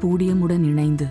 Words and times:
பூடியமுடன் 0.00 0.64
இணைந்து 0.64 1.06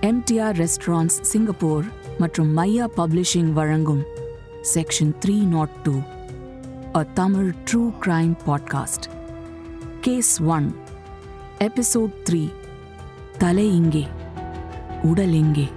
MTR 0.00 0.56
restaurants 0.56 1.18
Singapore 1.22 1.84
மற்றும் 2.18 2.56
Maiya 2.56 2.86
publishing 2.96 3.52
வழங்கும் 3.52 4.02
section 4.74 5.12
three 5.24 5.36
nought 5.46 5.76
two 5.82 5.94
a 6.96 7.02
Tamil 7.02 7.50
true 7.70 7.82
crime 8.04 8.34
podcast. 8.46 9.06
Case 10.00 10.42
one 10.42 10.66
episode 11.58 12.14
three 12.28 12.42
தலை 13.38 13.68
இங்கே 13.74 14.04
உடல் 15.02 15.32
எங்கே 15.32 15.68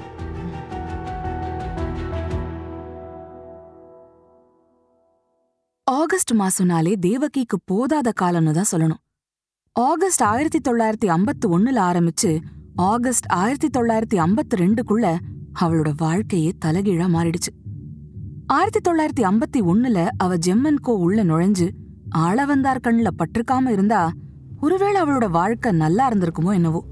ஆகஸ்ட் 5.88 6.34
மாசம்னாலே 6.34 6.96
தேவகிக்கு 7.00 7.58
போதாத 7.72 8.10
காலம்னு 8.22 8.52
தான் 8.52 8.72
சொல்லணும். 8.72 9.02
ஆகஸ்ட் 9.80 10.24
ஆயிரத்தி 10.24 10.60
தொள்ளாயிரத்தி 10.60 11.08
ஐம்பத்தி 11.08 11.48
ஒன்னுல 11.48 11.80
ஆரம்பிச்சு 11.80 12.40
ஆகஸ்ட் 12.76 13.26
ஆயிரத்தி 13.28 13.68
தொள்ளாயிரத்தி 13.80 14.18
ஐம்பத்தி 14.18 14.56
ரெண்டுக்குள்ள 14.56 15.18
அவளோட 15.62 15.92
வாழ்க்கையே 15.98 16.52
தலைகீழா 16.66 17.08
மாறிடுச்சு. 17.08 17.52
ஆயிரத்தி 18.48 18.92
தொள்ளாயிரத்தி 18.92 19.24
ஐம்பத்தி 19.24 19.62
ஒன்னுல 19.62 20.08
அவ 20.18 20.36
ஜெம்மன் 20.36 20.80
கோ 20.82 20.94
உள்ள 20.94 21.24
நுழைஞ்சு 21.24 21.70
ஆளவந்தார் 22.16 22.82
கண்ணில் 22.82 23.18
பட்டிருக்காம 23.18 23.68
இருந்தா 23.68 24.12
ஒருவேளை 24.62 25.02
அவளோட 25.02 25.30
வாழ்க்கை 25.30 25.72
நல்லா 25.72 26.10
இருந்திருக்குமோ 26.10 26.54
என்னவோ. 26.54 26.84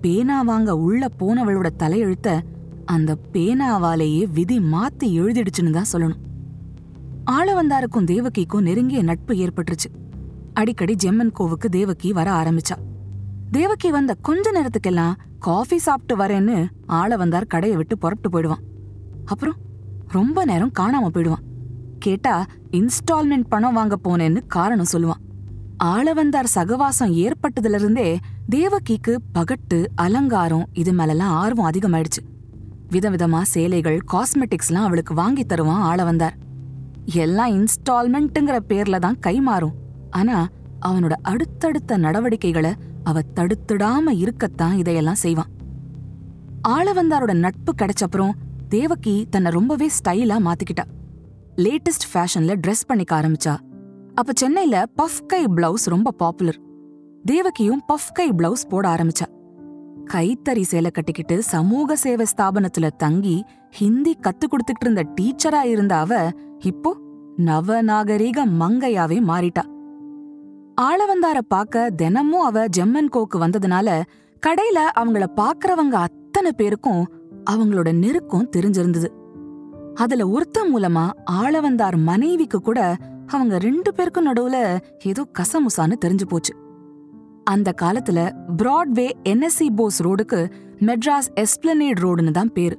பேனா 0.00 0.42
வாங்க 0.42 0.76
உள்ள 0.76 1.08
போனவளோட 1.18 1.70
தலையெழுத்த 1.78 2.40
அந்த 2.84 3.16
பேனாவாலேயே 3.32 4.26
விதி 4.32 4.58
மாத்தி 4.58 5.04
எழுதிடுச்சுன்னு 5.04 5.70
தான் 5.70 5.92
சொல்லணும். 5.92 6.22
ஆளவந்தாருக்கும் 7.30 8.04
தேவகிக்கும் 8.04 8.60
நெருங்கிய 8.60 9.02
நட்பு 9.02 9.34
ஏற்பட்டுருச்சு. 9.34 9.90
அடிக்கடி 10.54 10.94
ஜெம்மன் 11.04 11.32
கோவுக்கு 11.38 11.66
தேவகி 11.70 12.12
வர 12.12 12.30
ஆரம்பிச்சா. 12.30 12.76
தேவகி 13.50 13.90
வந்த 13.90 14.14
கொஞ்ச 14.22 14.52
நேரத்துக்கெல்லாம் 14.52 15.14
காஃபி 15.38 15.78
சாப்பிட்டு 15.78 16.24
வரேன்னு 16.24 16.66
ஆளவந்தார் 16.88 17.46
கடையை 17.46 17.76
விட்டு 17.76 17.98
புறப்பட்டு 17.98 18.28
போயிடுவான். 18.28 18.62
அப்புறம் 19.24 19.54
ரொம்ப 20.08 20.44
நேரம் 20.44 20.72
காணாம 20.78 21.08
போயிடுவான். 21.08 21.42
கேட்டா 21.98 22.46
இன்ஸ்டால்மெண்ட் 22.70 23.44
பணம் 23.48 23.72
வாங்க 23.72 23.98
போனேன்னு 24.04 24.46
காரணம் 24.46 24.90
சொல்லுவான். 24.92 25.22
ஆளவந்தார் 25.84 26.52
சகவாசம் 26.54 27.14
ஏற்பட்டதுல 27.16 27.74
இருந்தே 27.74 28.18
தேவகிக்கு 28.48 29.20
பகட்டு 29.34 29.86
அலங்காரம் 29.94 30.66
இது 30.72 30.92
மேலெல்லாம் 30.92 31.30
ஆர்வம் 31.30 31.70
அதிகமாயிடுச்சு. 31.70 32.22
விதவிதமா 32.90 33.42
சேலைகள் 33.42 33.98
காஸ்மெட்டிக்ஸ்லாம் 34.12 34.86
அவளுக்கு 34.88 35.14
வாங்கி 35.14 35.44
தருவான் 35.44 35.84
ஆளவந்தார் 35.90 36.36
எல்லாம் 37.04 37.52
இன்ஸ்டால்மெண்ட்டுங்கிற 37.52 38.58
பேர்ல 38.68 38.98
தான் 38.98 39.18
கை 39.18 39.40
மாறும். 39.40 39.74
ஆனா 40.12 40.48
அவனோட 40.86 41.12
அடுத்தடுத்த 41.22 41.96
நடவடிக்கைகளை 41.96 42.74
அவ 43.04 43.20
தடுத்துடாம 43.34 44.16
இருக்கத்தான் 44.16 44.76
இதையெல்லாம் 44.76 45.14
செய்வான். 45.14 45.50
ஆளவந்தாரோட 46.68 47.34
நட்பு 47.34 47.74
கிடைச்சப்புறம் 47.74 48.30
தேவகி 48.68 49.26
தன்னை 49.30 49.52
ரொம்பவே 49.52 49.86
ஸ்டைலா 49.86 50.36
மாத்திக்கிட்டா. 50.38 50.84
லேட்டஸ்ட் 51.56 52.06
ஃபேஷன்ல 52.12 52.54
ட்ரெஸ் 52.66 52.86
பண்ணிக்க 52.86 53.20
ஆரம்பிச்சா. 53.20 53.58
அப்ப 54.14 54.32
சென்னையில 54.34 54.84
பஃப் 55.02 55.26
கை 55.26 55.44
பிளவுஸ் 55.44 55.84
ரொம்ப 55.84 56.10
பாப்புலர். 56.10 56.60
தேவகியும் 57.24 57.82
பஃப் 57.92 58.12
கை 58.12 58.32
பிளவுஸ் 58.32 58.68
போட 58.68 58.88
ஆரம்பிச்சா. 58.88 59.26
கைத்தறி 60.12 60.60
சேலை 60.60 60.90
கட்டிக்கிட்டு 60.90 61.42
சமூக 61.42 61.96
சேவை 61.96 62.26
ஸ்தாபனத்துல 62.36 62.90
தங்கி 62.96 63.44
ஹிந்தி 63.70 64.16
கத்து 64.22 64.46
கொடுத்துக்கிட்டு 64.46 64.80
இருந்த 64.80 65.02
டீச்சரா 65.20 65.64
இருந்த 65.64 65.96
அவ 65.96 66.30
இப்போ 66.58 66.96
நவநாகரீக 67.38 68.44
மங்கையாவே 68.60 69.18
மாறிட்டா. 69.20 69.64
ஆளவந்தார 70.80 71.38
பாக்க 71.48 71.90
தினமும் 71.90 72.40
அவ 72.40 72.64
ஜெம்மன் 72.76 73.08
கோக்கு 73.08 73.38
வந்ததுனால 73.38 74.02
கடையில 74.46 74.78
அவங்கள 74.98 75.26
பாக்குறவங்க 75.36 75.94
அத்தனை 75.94 76.52
பேருக்கும் 76.52 77.12
அவங்களோட 77.50 77.94
நெருக்கம் 77.94 78.48
தெரிஞ்சிருந்தது. 78.56 79.08
அதுல 79.94 80.26
ஒருத்த 80.26 80.58
மூலமா 80.74 81.10
ஆளவந்தார் 81.30 81.96
மனைவிக்கு 81.96 82.60
கூட 82.60 82.96
அவங்க 83.26 83.58
ரெண்டு 83.58 83.94
பேருக்கும் 83.94 84.26
நடுவுல 84.26 84.78
ஏதோ 85.04 85.26
கசமுசான்னு 85.38 85.92
தெரிஞ்சு 86.04 86.26
போச்சு. 86.28 86.54
அந்த 87.44 87.74
காலத்துல 87.82 88.32
பிராட்வே 88.56 89.10
என்எஸ்சி 89.28 89.68
போஸ் 89.76 90.02
ரோடுக்கு 90.02 90.52
மெட்ராஸ் 90.80 91.30
எஸ்பிளனேட் 91.34 92.00
ரோடுன்னு 92.00 92.30
தான் 92.30 92.52
பேரு. 92.52 92.78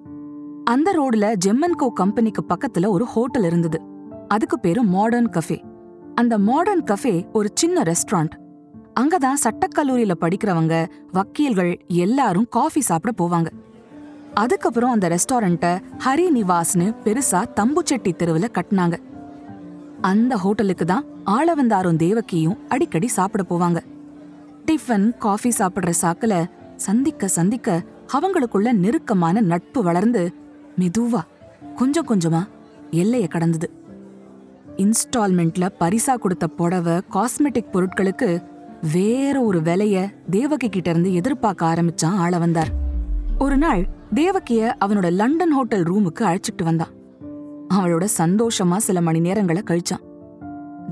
அந்த 0.64 0.92
ரோடுல 0.92 1.36
ஜெம்மன்கோ 1.46 1.88
கம்பெனிக்கு 1.88 2.46
பக்கத்துல 2.50 2.88
ஒரு 2.88 3.06
ஹோட்டல் 3.06 3.44
இருந்தது. 3.44 3.82
அதுக்கு 4.28 4.60
பேரு 4.60 4.84
மாடர்ன் 4.84 5.30
கஃபே. 5.30 5.72
அந்த 6.16 6.38
மாடர்ன் 6.38 6.84
கஃபே 6.84 7.32
ஒரு 7.32 7.50
சின்ன 7.54 7.84
ரெஸ்டாரண்ட் 7.84 8.34
அங்கதான் 9.00 9.40
சட்டக்கல்லூரியில 9.44 10.14
படிக்கிறவங்க 10.22 10.88
வக்கீல்கள் 11.12 11.80
எல்லாரும் 11.88 12.48
காஃபி 12.50 12.82
சாப்பிட 12.82 13.14
போவாங்க. 13.22 13.48
அதுக்கப்புறம் 14.34 14.92
அந்த 14.92 15.10
ரெஸ்டாரண்ட்ட 15.10 15.82
ஹரி 16.06 16.26
நிவாஸ்னு 16.36 16.96
பெருசா 17.04 17.46
தம்புச்செட்டி 17.56 18.12
தெருவுல 18.12 18.48
கட்டினாங்க. 18.54 18.98
அந்த 20.02 20.36
ஹோட்டலுக்கு 20.36 20.86
தான் 20.86 21.06
ஆளவந்தாரும் 21.26 21.98
தேவக்கியும் 21.98 22.58
அடிக்கடி 22.68 23.08
சாப்பிட 23.08 23.44
போவாங்க. 23.50 23.80
டிஃபன் 24.66 25.18
காஃபி 25.18 25.50
சாப்பிடுற 25.58 25.94
சாக்குல 26.02 26.46
சந்திக்க 26.76 27.28
சந்திக்க 27.28 27.82
அவங்களுக்குள்ள 28.14 28.72
நெருக்கமான 28.72 29.42
நட்பு 29.42 29.84
வளர்ந்து 29.84 30.34
மெதுவா 30.80 31.22
கொஞ்சம் 31.76 32.08
கொஞ்சமா 32.08 32.48
எல்லையை 32.92 33.28
கடந்தது. 33.28 33.83
இன்ஸ்டால்மெண்ட்ல 34.78 35.70
பரிசா 35.80 36.18
கொடுத்த 36.18 36.48
புடவை 36.48 36.94
காஸ்மெட்டிக் 36.94 37.70
பொருட்களுக்கு 37.74 38.44
வேற 38.94 39.42
ஒரு 39.42 39.60
விலைய 39.60 40.14
தேவகி 40.30 40.70
கிட்ட 40.70 40.90
இருந்து 40.90 41.14
எதிர்பார்க்க 41.14 41.74
ஆரம்பிச்சான் 41.74 42.16
ஆள 42.16 42.38
வந்தார். 42.38 42.68
ஒரு 43.40 43.58
நாள் 43.58 43.88
தேவகிய 44.14 44.78
அவனோட 44.86 45.12
லண்டன் 45.12 45.52
ஹோட்டல் 45.52 45.84
ரூமுக்கு 45.84 46.20
அழைச்சிட்டு 46.20 46.64
வந்தான். 46.64 46.88
அவளோட 47.74 48.08
சந்தோஷமா 48.18 48.78
சில 48.78 49.02
மணி 49.02 49.20
நேரங்களை 49.20 49.62
கழிச்சான். 49.64 50.04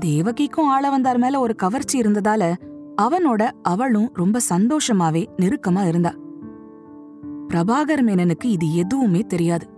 தேவகிக்கும் 0.00 0.68
ஆள 0.68 0.90
வந்தார் 0.90 1.18
மேல 1.18 1.40
ஒரு 1.40 1.54
கவர்ச்சி 1.54 2.00
இருந்ததால 2.00 2.54
அவனோட 3.02 3.50
அவளும் 3.62 4.10
ரொம்ப 4.14 4.40
சந்தோஷமாவே 4.48 5.26
நெருக்கமா 5.36 5.88
இருந்தா. 5.88 6.14
பிரபாகர் 7.48 8.02
மேனனுக்கு 8.02 8.44
இது 8.44 8.74
எதுவுமே 8.74 9.20
தெரியாது. 9.20 9.71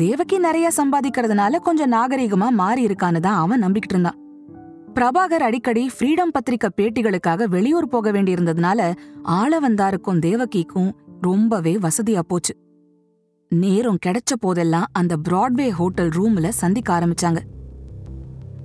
தேவகி 0.00 0.38
நிறைய 0.38 0.70
சம்பாதிக்கிறதுனால 0.76 1.56
கொஞ்சம் 1.56 1.92
நாகரிகமா 1.92 2.48
மாறி 2.50 2.86
இருக்கான்னு 2.86 3.20
தான் 3.20 3.38
அவன் 3.38 3.62
நம்பிக்கிட்டு 3.62 3.94
இருந்தான். 3.94 4.18
பிரபாகர் 4.94 5.44
அடிக்கடி 5.48 5.90
ஃப்ரீடம் 5.98 6.32
பத்திரிக்கை 6.32 6.70
பேட்டிகளுக்காக 6.76 7.48
வெளியூர் 7.48 7.88
போக 7.88 8.12
வேண்டியிருந்ததுனால 8.12 8.94
ஆளவந்தாருக்கும் 9.28 10.20
தேவகிக்கும் 10.26 10.90
ரொம்பவே 11.20 11.74
வசதியா 11.76 12.22
போச்சு. 12.26 12.54
நேரம் 13.48 13.98
கிடைச்ச 14.06 14.32
போதெல்லாம் 14.40 14.86
அந்த 14.92 15.16
பிராட்வே 15.28 15.68
ஹோட்டல் 15.68 16.08
ரூம்ல 16.08 16.48
சந்திக்க 16.48 16.98
ஆரம்பிச்சாங்க. 16.98 17.38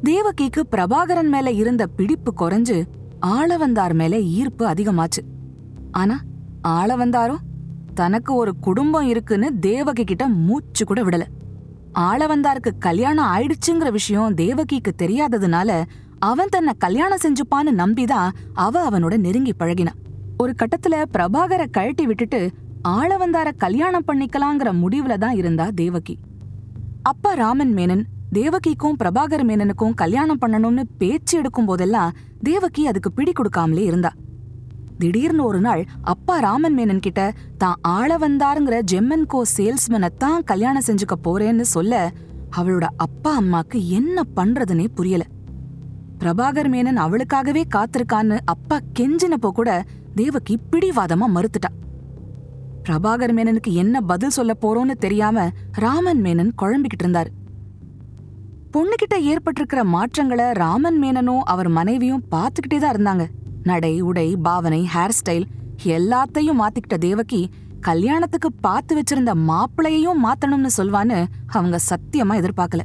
தேவகிக்கு 0.04 0.64
பிரபாகரன் 0.72 1.30
மேல 1.30 1.52
இருந்த 1.52 1.88
பிடிப்பு 1.88 2.34
குறைஞ்சு 2.38 2.84
ஆளவந்தார் 3.26 3.94
மேல 3.94 4.20
ஈர்ப்பு 4.20 4.68
அதிகமாச்சு. 4.68 5.24
ஆனா 5.92 6.20
ஆளவந்தாரும் 6.68 7.44
தனக்கு 7.94 8.36
ஒரு 8.36 8.52
குடும்பம் 8.60 9.08
இருக்குன்னு 9.08 9.60
தேவகி 9.60 10.04
கிட்ட 10.04 10.28
மூச்சு 10.28 10.86
கூட 10.86 11.04
விடல. 11.04 11.24
ஆளவந்தாருக்கு 12.00 12.72
கல்யாணம் 12.80 13.32
ஆயிடுச்சுங்கிற 13.36 13.92
விஷயம் 13.92 14.34
தேவகிக்கு 14.34 14.92
தெரியாததுனால 14.98 15.84
அவன் 16.20 16.50
தன்னை 16.50 16.74
கல்யாணம் 16.78 17.24
செஞ்சுப்பான்னு 17.24 17.72
நம்பிதான் 17.72 18.30
அவ 18.54 18.90
அவனோட 18.90 19.18
நெருங்கி 19.18 19.54
பழகினான் 19.60 20.00
ஒரு 20.38 20.54
கட்டத்துல 20.62 21.06
பிரபாகரை 21.18 21.66
கழட்டி 21.70 22.06
விட்டுட்டு 22.06 22.52
ஆளவந்தார 22.88 23.50
கல்யாணம் 23.58 24.06
பண்ணிக்கலாங்கிற 24.08 24.70
முடிவுல 24.84 25.18
தான் 25.18 25.36
இருந்தா 25.36 25.70
தேவகி. 25.76 26.20
அப்பா 27.04 27.34
ராமன் 27.34 27.74
மேனன் 27.74 28.04
தேவகிக்கும் 28.34 28.98
பிரபாகர் 29.04 29.46
மேனனுக்கும் 29.50 29.94
கல்யாணம் 29.94 30.42
பண்ணணும்னு 30.42 30.84
பேச்சு 30.98 31.38
எடுக்கும் 31.38 31.66
போதெல்லாம் 31.66 32.14
தேவகி 32.42 32.88
அதுக்கு 32.88 33.12
பிடி 33.12 33.32
கொடுக்காமலே 33.32 33.78
இருந்தா. 33.78 34.12
திடீர்னு 35.00 35.44
ஒரு 35.44 35.60
நாள் 35.60 35.82
அப்பா 36.02 36.36
ராமன் 36.38 36.76
மேனன் 36.78 37.06
கிட்ட 37.06 37.22
தான் 37.58 37.78
ஆள 37.82 38.18
வந்தாருங்கிற 38.18 38.78
ஜெம்மன் 38.92 39.26
கோ 39.26 39.40
சேல்ஸ்மேனை 39.58 40.10
தான் 40.18 40.44
கல்யாணம் 40.44 40.86
செஞ்சுக்க 40.88 41.16
போறேன்னு 41.28 41.66
சொல்ல 41.76 42.12
அவளோட 42.58 42.86
அப்பா 43.06 43.32
அம்மாக்கு 43.42 43.78
என்ன 43.98 44.24
பண்றதுனே 44.36 44.86
புரியல. 44.98 45.24
பிரபாகர் 46.22 46.70
மேனன் 46.74 47.00
அவளுக்காகவே 47.06 47.64
காத்திருக்கான்னு 47.76 48.38
அப்பா 48.54 48.78
கெஞ்சினப்போ 49.00 49.50
கூட 49.60 49.70
தேவகி 50.16 50.56
பிடிவாதமா 50.72 51.28
மறுத்துட்டா. 51.36 51.72
பிரபாகர் 52.86 53.34
மேனனுக்கு 53.38 53.72
என்ன 53.84 54.02
பதில் 54.12 54.36
சொல்ல 54.38 54.54
போறோம்னு 54.64 54.96
தெரியாம 55.06 55.46
ராமன் 55.86 56.22
மேனன் 56.26 56.52
குழம்பிக்கிட்டு 56.62 57.06
இருந்தாரு. 57.06 57.32
பொண்ணுகிட்ட 58.76 59.16
ஏற்பட்டிருக்கிற 59.32 59.82
மாற்றங்களை 59.96 60.48
ராமன் 60.64 61.00
மேனனும் 61.04 61.44
அவர் 61.54 61.70
மனைவியும் 61.80 62.24
பார்த்துக்கிட்டே 62.36 62.80
தான் 62.84 62.94
இருந்தாங்க. 62.96 63.26
நடை 63.64 64.02
உடை 64.02 64.36
பாவனை 64.36 64.88
ஹேர் 64.94 65.10
ஸ்டைல் 65.24 65.46
எல்லாத்தையும் 65.84 66.60
மாத்திக்கிட்ட 66.60 66.98
தேவகி 66.98 67.50
கல்யாணத்துக்கு 67.80 68.52
பார்த்து 68.52 69.00
வச்சிருந்த 69.00 69.34
மாப்பிளையையும் 69.48 70.26
மாத்தணும்னு 70.26 70.70
சொல்வான்னு 70.78 71.26
அவங்க 71.48 71.80
சத்தியமா 71.90 72.44
எதிர்பார்க்கல. 72.44 72.82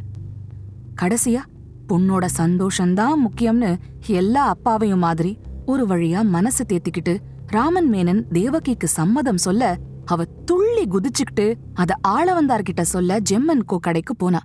கடைசியா 1.03 1.41
பொண்ணோட 1.89 2.27
சந்தோஷம்தான் 2.37 3.15
முக்கியம்னு 3.27 3.77
எல்லா 4.07 4.49
அப்பாவையும் 4.49 4.99
மாதிரி 4.99 5.39
ஒரு 5.67 5.87
வழியா 5.87 6.25
மனசு 6.25 6.65
தேத்திக்கிட்டு 6.65 7.19
ராமன் 7.47 7.93
மேனன் 7.93 8.23
தேவகிக்கு 8.33 8.89
சம்மதம் 8.89 9.37
சொல்ல 9.37 9.77
அவ 10.05 10.25
துள்ளி 10.25 10.85
குதிச்சுக்கிட்டு 10.85 11.55
அத 11.75 11.97
ஆளவந்தார்கிட்ட 12.09 12.81
சொல்ல 12.81 13.21
ஜெம்மன் 13.31 13.65
கோ 13.65 13.79
கடைக்கு 13.79 14.17
போனா. 14.17 14.39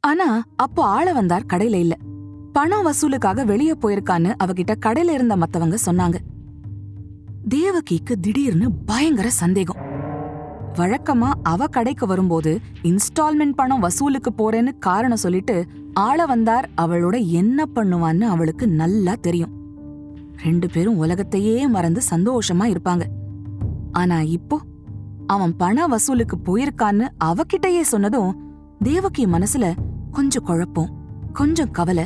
ஆனா 0.00 0.42
அப்போ 0.56 0.82
ஆளவந்தார் 0.86 1.46
கடையில 1.52 1.74
இல்ல. 1.74 1.96
பணம் 2.56 2.86
வசூலுக்காக 2.86 3.44
வெளியே 3.44 3.72
போயிருக்கான்னு 3.72 4.34
அவகிட்ட 4.44 4.72
கடையில 4.86 5.10
இருந்த 5.10 5.36
மத்தவங்க 5.36 5.76
சொன்னாங்க. 5.86 6.14
தேவகிக்கு 7.48 8.20
திடீர்னு 8.20 8.72
பயங்கர 8.72 9.30
சந்தேகம். 9.30 9.76
வழக்கமா 10.74 11.30
அவ 11.42 11.66
கடைக்கு 11.66 12.06
வரும்போது 12.06 12.60
இன்ஸ்டால்மெண்ட் 12.82 13.52
பணம் 13.56 13.82
வசூலுக்கு 13.82 14.30
போறேன்னு 14.38 14.78
காரணம் 14.78 15.16
சொல்லிட்டு 15.16 15.66
ஆள 15.94 16.26
வந்தார் 16.26 16.68
அவளோட 16.76 17.26
என்ன 17.26 17.66
பண்ணுவான்னு 17.74 18.20
அவளுக்கு 18.20 18.68
நல்லா 18.68 19.14
தெரியும். 19.20 19.52
ரெண்டு 20.44 20.68
பேரும் 20.72 20.96
உலகத்தையே 20.96 21.66
மறந்து 21.66 22.00
சந்தோஷமா 22.10 22.74
இருப்பாங்க. 22.74 23.02
ஆனா 23.92 24.20
இப்போ 24.20 24.60
அவன் 25.26 25.56
பண 25.56 25.86
வசூலுக்கு 25.86 26.36
போயிருக்கான்னு 26.44 27.08
அவகிட்டயே 27.24 27.80
சொன்னதும் 27.80 28.36
தேவகி 28.82 29.26
மனசுல 29.26 29.74
கொஞ்சம் 30.12 30.44
குழப்பம் 30.44 30.92
கொஞ்சம் 31.32 31.70
கவலை 31.70 32.04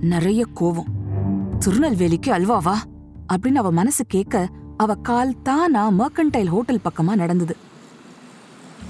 நிறைய 0.00 0.46
கோவம். 0.60 0.90
திருநெல்வேலிக்கு 1.58 2.32
அல்வாவா 2.32 2.74
அப்படின்னு 3.32 3.54
அவ 3.54 3.72
மனசு 3.72 4.04
கேட்க 4.04 4.48
அவ 4.76 4.94
கால் 4.94 5.42
தானா 5.42 5.90
மர்கன்டைல் 5.90 6.46
ஹோட்டல் 6.46 6.80
பக்கமா 6.84 7.14
நடந்தது. 7.14 7.56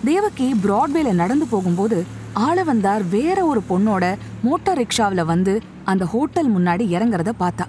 தேவகி 0.05 0.53
பிராட்வேல 0.53 1.13
நடந்து 1.13 1.47
போகும்போது 1.47 2.05
ஆளவந்தார் 2.35 3.09
வேற 3.09 3.45
ஒரு 3.45 3.63
பொண்ணோட 3.69 4.15
மோட்டார் 4.43 4.79
ரிக்ஷாவில் 4.79 5.25
வந்து 5.25 5.61
அந்த 5.85 6.05
ஹோட்டல் 6.05 6.55
முன்னாடி 6.55 6.85
இறங்குறத 6.93 7.33
பார்த்தா. 7.41 7.67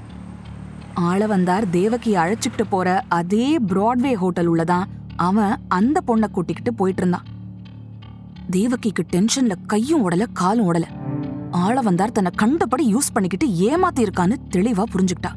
ஆளவந்தார் 0.95 1.69
தேவகி 1.69 2.15
அழைச்சிக்கிட்டு 2.15 2.63
போற 2.69 3.03
அதே 3.07 3.57
பிராட்வே 3.57 4.13
ஹோட்டல் 4.13 4.51
உள்ளதான் 4.51 4.83
அவன் 5.15 5.55
அந்த 5.67 6.01
பொண்ணை 6.07 6.27
கூட்டிக்கிட்டு 6.27 6.73
போயிட்டு 6.73 7.01
இருந்தான். 7.01 7.25
தேவகிக்கு 8.49 9.05
டென்ஷன்ல 9.11 9.51
கையும் 9.67 10.09
உடல 10.09 10.25
காலும் 10.33 10.65
உடலை 10.65 10.87
ஆளவந்தார் 11.57 12.11
தன்னை 12.11 12.31
கண்டபடி 12.35 12.95
யூஸ் 12.95 13.13
பண்ணிக்கிட்டு 13.13 13.47
ஏமாத்தி 13.67 14.03
இருக்கான்னு 14.05 14.35
தெளிவா 14.55 14.83
புரிஞ்சுக்கிட்டா. 14.93 15.31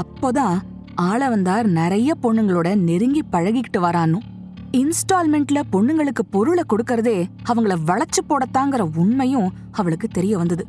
அப்போதான் 0.00 0.56
ஆளவந்தார் 1.02 1.64
நிறைய 1.64 2.14
பொண்ணுங்களோட 2.22 2.74
நெருங்கி 2.74 3.22
பழகிக்கிட்டு 3.32 3.78
வரானும் 3.78 4.24
இன்ஸ்டால்மெண்ட்ல 4.72 5.60
பொண்ணுங்களுக்கு 5.72 6.22
பொருளை 6.30 6.64
கொடுக்கறதே 6.72 7.16
அவங்கள 7.48 7.74
வளைச்சு 7.86 8.22
போடத்தாங்கிற 8.28 8.96
உண்மையும் 8.96 9.52
அவளுக்கு 9.70 10.08
தெரிய 10.08 10.36
வந்தது. 10.36 10.66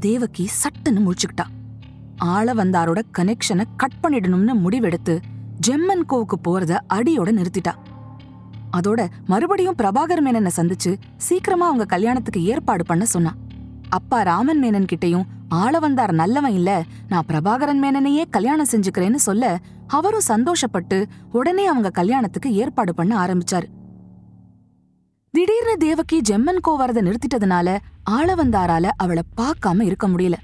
தேவகி 0.00 0.48
சட்டுன்னு 0.62 1.02
முழிச்சுக்கிட்டா. 1.06 1.46
ஆளவந்தாரோட 2.24 3.02
கனெக்ஷனை 3.18 3.64
கட் 3.76 3.98
பண்ணிடணும்னு 4.02 4.54
முடிவெடுத்து 4.64 5.14
ஜெம்மன் 5.66 6.04
கோவுக்கு 6.08 6.36
போறத 6.48 6.78
அடியோட 6.94 7.28
நிறுத்திட்டா. 7.38 7.72
அதோட 8.72 9.06
மறுபடியும் 9.26 9.76
பிரபாகர் 9.78 10.22
மேனனை 10.26 10.50
சந்திச்சு 10.56 10.94
சீக்கிரமா 11.16 11.66
அவங்க 11.66 11.84
கல்யாணத்துக்கு 11.84 12.42
ஏற்பாடு 12.42 12.84
பண்ண 12.84 13.04
சொன்னான். 13.04 13.38
அப்பா 13.88 14.22
ராமன் 14.22 14.62
மேனன் 14.62 14.90
கிட்டயும் 14.92 15.26
ஆளவந்தார் 15.54 16.12
நல்லவன் 16.12 16.52
இல்ல 16.52 16.84
நான் 17.08 17.26
பிரபாகரன் 17.28 17.82
மேனனையே 17.82 18.24
கல்யாணம் 18.30 18.70
செஞ்சுக்கிறேன்னு 18.70 19.14
சொல்ல 19.14 19.58
அவரும் 19.86 20.28
சந்தோஷப்பட்டு 20.28 21.04
உடனே 21.32 21.66
அவங்க 21.66 21.90
கல்யாணத்துக்கு 21.90 22.54
ஏற்பாடு 22.54 22.94
பண்ண 22.94 23.26
ஆரம்பிச்சாரு. 23.26 23.68
திடீர்னு 25.30 25.76
தேவகி 25.76 26.20
ஜெம்மன் 26.30 26.60
கோவரத 26.68 27.00
நிறுத்திட்டதுனால 27.06 27.78
ஆளவந்தாரால 28.10 28.86
அவளை 28.96 29.22
பார்க்காம 29.40 29.82
இருக்க 29.82 30.08
முடியல. 30.08 30.34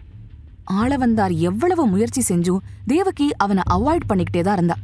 ஆளவந்தார் 0.72 1.36
எவ்வளவு 1.36 1.86
முயற்சி 1.86 2.34
செஞ்சும் 2.34 2.64
தேவகி 2.86 3.36
அவனை 3.36 3.62
அவாய்ட் 3.72 4.08
பண்ணிக்கிட்டே 4.08 4.40
தான் 4.40 4.54
இருந்தா. 4.54 4.76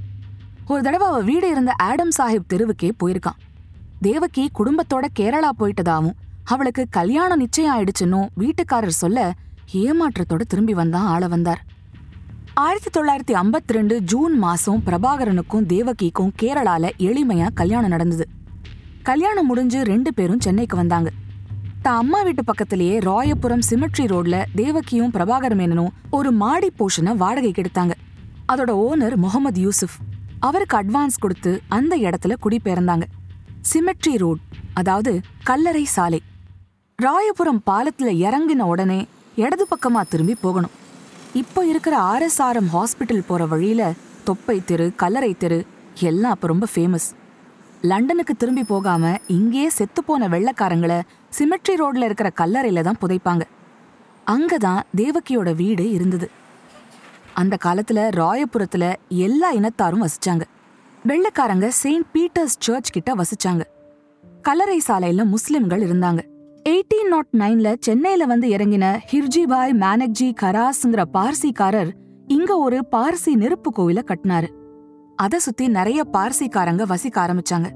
ஒரு 0.70 0.82
தடவை 0.82 1.08
அவ 1.08 1.20
வீடு 1.20 1.50
இருந்த 1.50 1.75
ஆடம் 1.76 2.11
சாஹிப் 2.19 2.49
தெருவுக்கே 2.52 2.90
போயிருக்கான். 3.00 3.38
தேவகி 4.00 4.50
குடும்பத்தோட 4.58 5.05
கேரளா 5.20 5.49
போயிட்டதாவும் 5.58 6.17
அவளுக்கு 6.44 6.87
கல்யாணம் 6.90 7.38
நிச்சயம் 7.38 7.72
ஆயிடுச்சுன்னும் 7.75 8.26
வீட்டுக்காரர் 8.37 8.99
சொல்ல 9.02 9.32
ஏமாற்றத்தோட 9.72 10.40
திரும்பி 10.49 10.75
வந்தான் 10.75 11.06
ஆள 11.06 11.28
வந்தார். 11.28 11.64
ஆயிரத்தி 12.55 13.00
தொள்ளாயிரத்தி 13.00 13.37
ஐம்பத்தி 13.43 13.72
ரெண்டு 13.72 14.00
ஜூன் 14.00 14.38
மாசம் 14.38 14.82
பிரபாகரனுக்கும் 14.87 15.67
தேவகிக்கும் 15.72 16.31
கேரளால 16.43 16.90
எளிமையா 16.99 17.49
கல்யாணம் 17.55 17.90
நடந்தது. 17.90 18.28
கல்யாணம் 19.02 19.46
முடிஞ்சு 19.46 19.82
ரெண்டு 19.82 20.14
பேரும் 20.14 20.40
சென்னைக்கு 20.40 20.76
வந்தாங்க. 20.76 21.11
தான் 21.82 21.96
அம்மா 21.96 22.22
வீட்டு 22.22 22.44
பக்கத்திலேயே 22.44 22.99
ராயபுரம் 22.99 23.67
சிமெட்ரி 23.70 24.06
ரோட்ல 24.12 24.44
தேவகியும் 24.55 25.12
பிரபாகர் 25.12 25.58
மேனனும் 25.62 25.93
ஒரு 26.11 26.32
மாடி 26.32 26.72
போஷனை 26.78 27.17
வாடகைக்கு 27.17 27.62
எடுத்தாங்க. 27.62 27.93
அதோட 28.52 28.70
ஓனர் 28.87 29.17
முகமது 29.17 29.61
யூசுப். 29.61 29.99
அவருக்கு 30.41 30.77
அட்வான்ஸ் 30.77 31.17
கொடுத்து 31.21 31.53
அந்த 31.69 31.97
இடத்துல 31.97 32.35
குடிபெயர்ந்தாங்க. 32.45 33.07
சிமெட்ரி 33.71 34.15
ரோட் 34.17 34.43
அதாவது 34.75 35.13
கல்லறை 35.45 35.85
சாலை. 35.85 36.21
ராயபுரம் 36.99 37.63
பாலத்துல 37.71 38.11
இறங்கின 38.27 38.67
உடனே 38.73 39.01
இடது 39.37 39.67
பக்கமா 39.73 40.01
திரும்பி 40.09 40.35
போகணும். 40.41 40.75
இப்போ 41.33 41.61
இருக்கிற 41.67 41.95
ஆர்எஸ்ஆர்எம் 42.13 42.71
ஹாஸ்பிட்டல் 42.73 43.27
போற 43.27 43.47
வழியில 43.47 43.83
தொப்பை 44.25 44.57
தெரு 44.65 44.87
கல்லறை 44.97 45.33
தெரு 45.35 45.59
எல்லாம் 46.09 46.35
அப்ப 46.35 46.47
ரொம்ப 46.47 46.67
ஃபேமஸ் 46.75 47.09
லண்டனுக்கு 47.91 48.35
திரும்பி 48.37 48.65
போகாம 48.65 49.13
இங்கேயே 49.27 49.69
செத்துப்போன 49.79 50.29
வெள்ளக்காரங்களை 50.35 50.99
சிமெட்ரி 51.39 51.75
ரோட்ல 51.83 52.09
இருக்கிற 52.09 52.31
கல்லறையில 52.41 52.83
தான் 52.83 53.01
புதைப்பாங்க. 53.03 53.45
அங்கதான் 54.27 54.81
தேவகியோட 54.97 55.51
வீடு 55.55 55.91
இருந்தது. 55.91 56.27
அந்த 57.35 57.56
காலத்துல 57.65 58.09
ராயபுரத்துல 58.17 58.93
எல்லா 59.09 59.53
இனத்தாரும் 59.53 60.06
வசிச்சாங்க. 60.06 60.41
வெள்ளக்காரங்க 61.09 61.69
செயின்ட் 61.69 62.06
பீட்டர்ஸ் 62.12 62.56
சர்ச் 62.59 62.91
கிட்ட 62.91 63.15
வசிச்சாங்க. 63.15 63.61
கல்லறை 64.43 64.82
சாலையில 64.88 65.25
முஸ்லிம்கள் 65.25 65.81
இருந்தாங்க. 65.81 66.19
எயிட்டீன் 66.69 67.09
நாட் 67.09 67.27
நைன்ல 67.32 67.77
சென்னையில 67.81 68.27
வந்து 68.27 68.49
இறங்கின 68.49 68.99
ஹிர்ஜிபாய் 69.12 69.73
மேனக்ஜி 69.73 70.32
கராஸ்ங்கிற 70.43 71.05
பார்சிக்காரர் 71.12 71.91
இங்க 72.27 72.56
ஒரு 72.56 72.87
பார்சி 72.93 73.35
நெருப்பு 73.35 73.73
கோவில 73.77 73.99
கட்டினாரு. 74.03 74.49
அத 75.17 75.38
சுத்தி 75.38 75.69
நிறைய 75.69 76.05
பார்சிக்காரங்க 76.12 76.87
வசிக்க 76.87 77.27
ஆரம்பிச்சாங்க. 77.27 77.71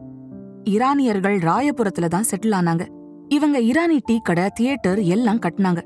ஈரானியர்கள் 0.64 1.38
ராயபுரத்துல 1.38 2.08
தான் 2.08 2.24
செட்டில் 2.30 2.54
ஆனாங்க. 2.54 2.88
இவங்க 3.28 3.60
ஈரானி 3.60 3.98
டீ 4.04 4.18
கடை 4.18 4.50
தியேட்டர் 4.54 5.02
எல்லாம் 5.02 5.38
கட்டினாங்க. 5.38 5.80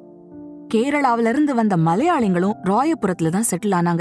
கேரளாவில 0.74 1.28
இருந்து 1.28 1.54
வந்த 1.54 1.76
மலையாளிகளும் 1.76 2.56
ராயபுரத்துல 2.64 3.28
தான் 3.28 3.44
செட்டில் 3.50 3.70
ஆனாங்க. 3.70 4.00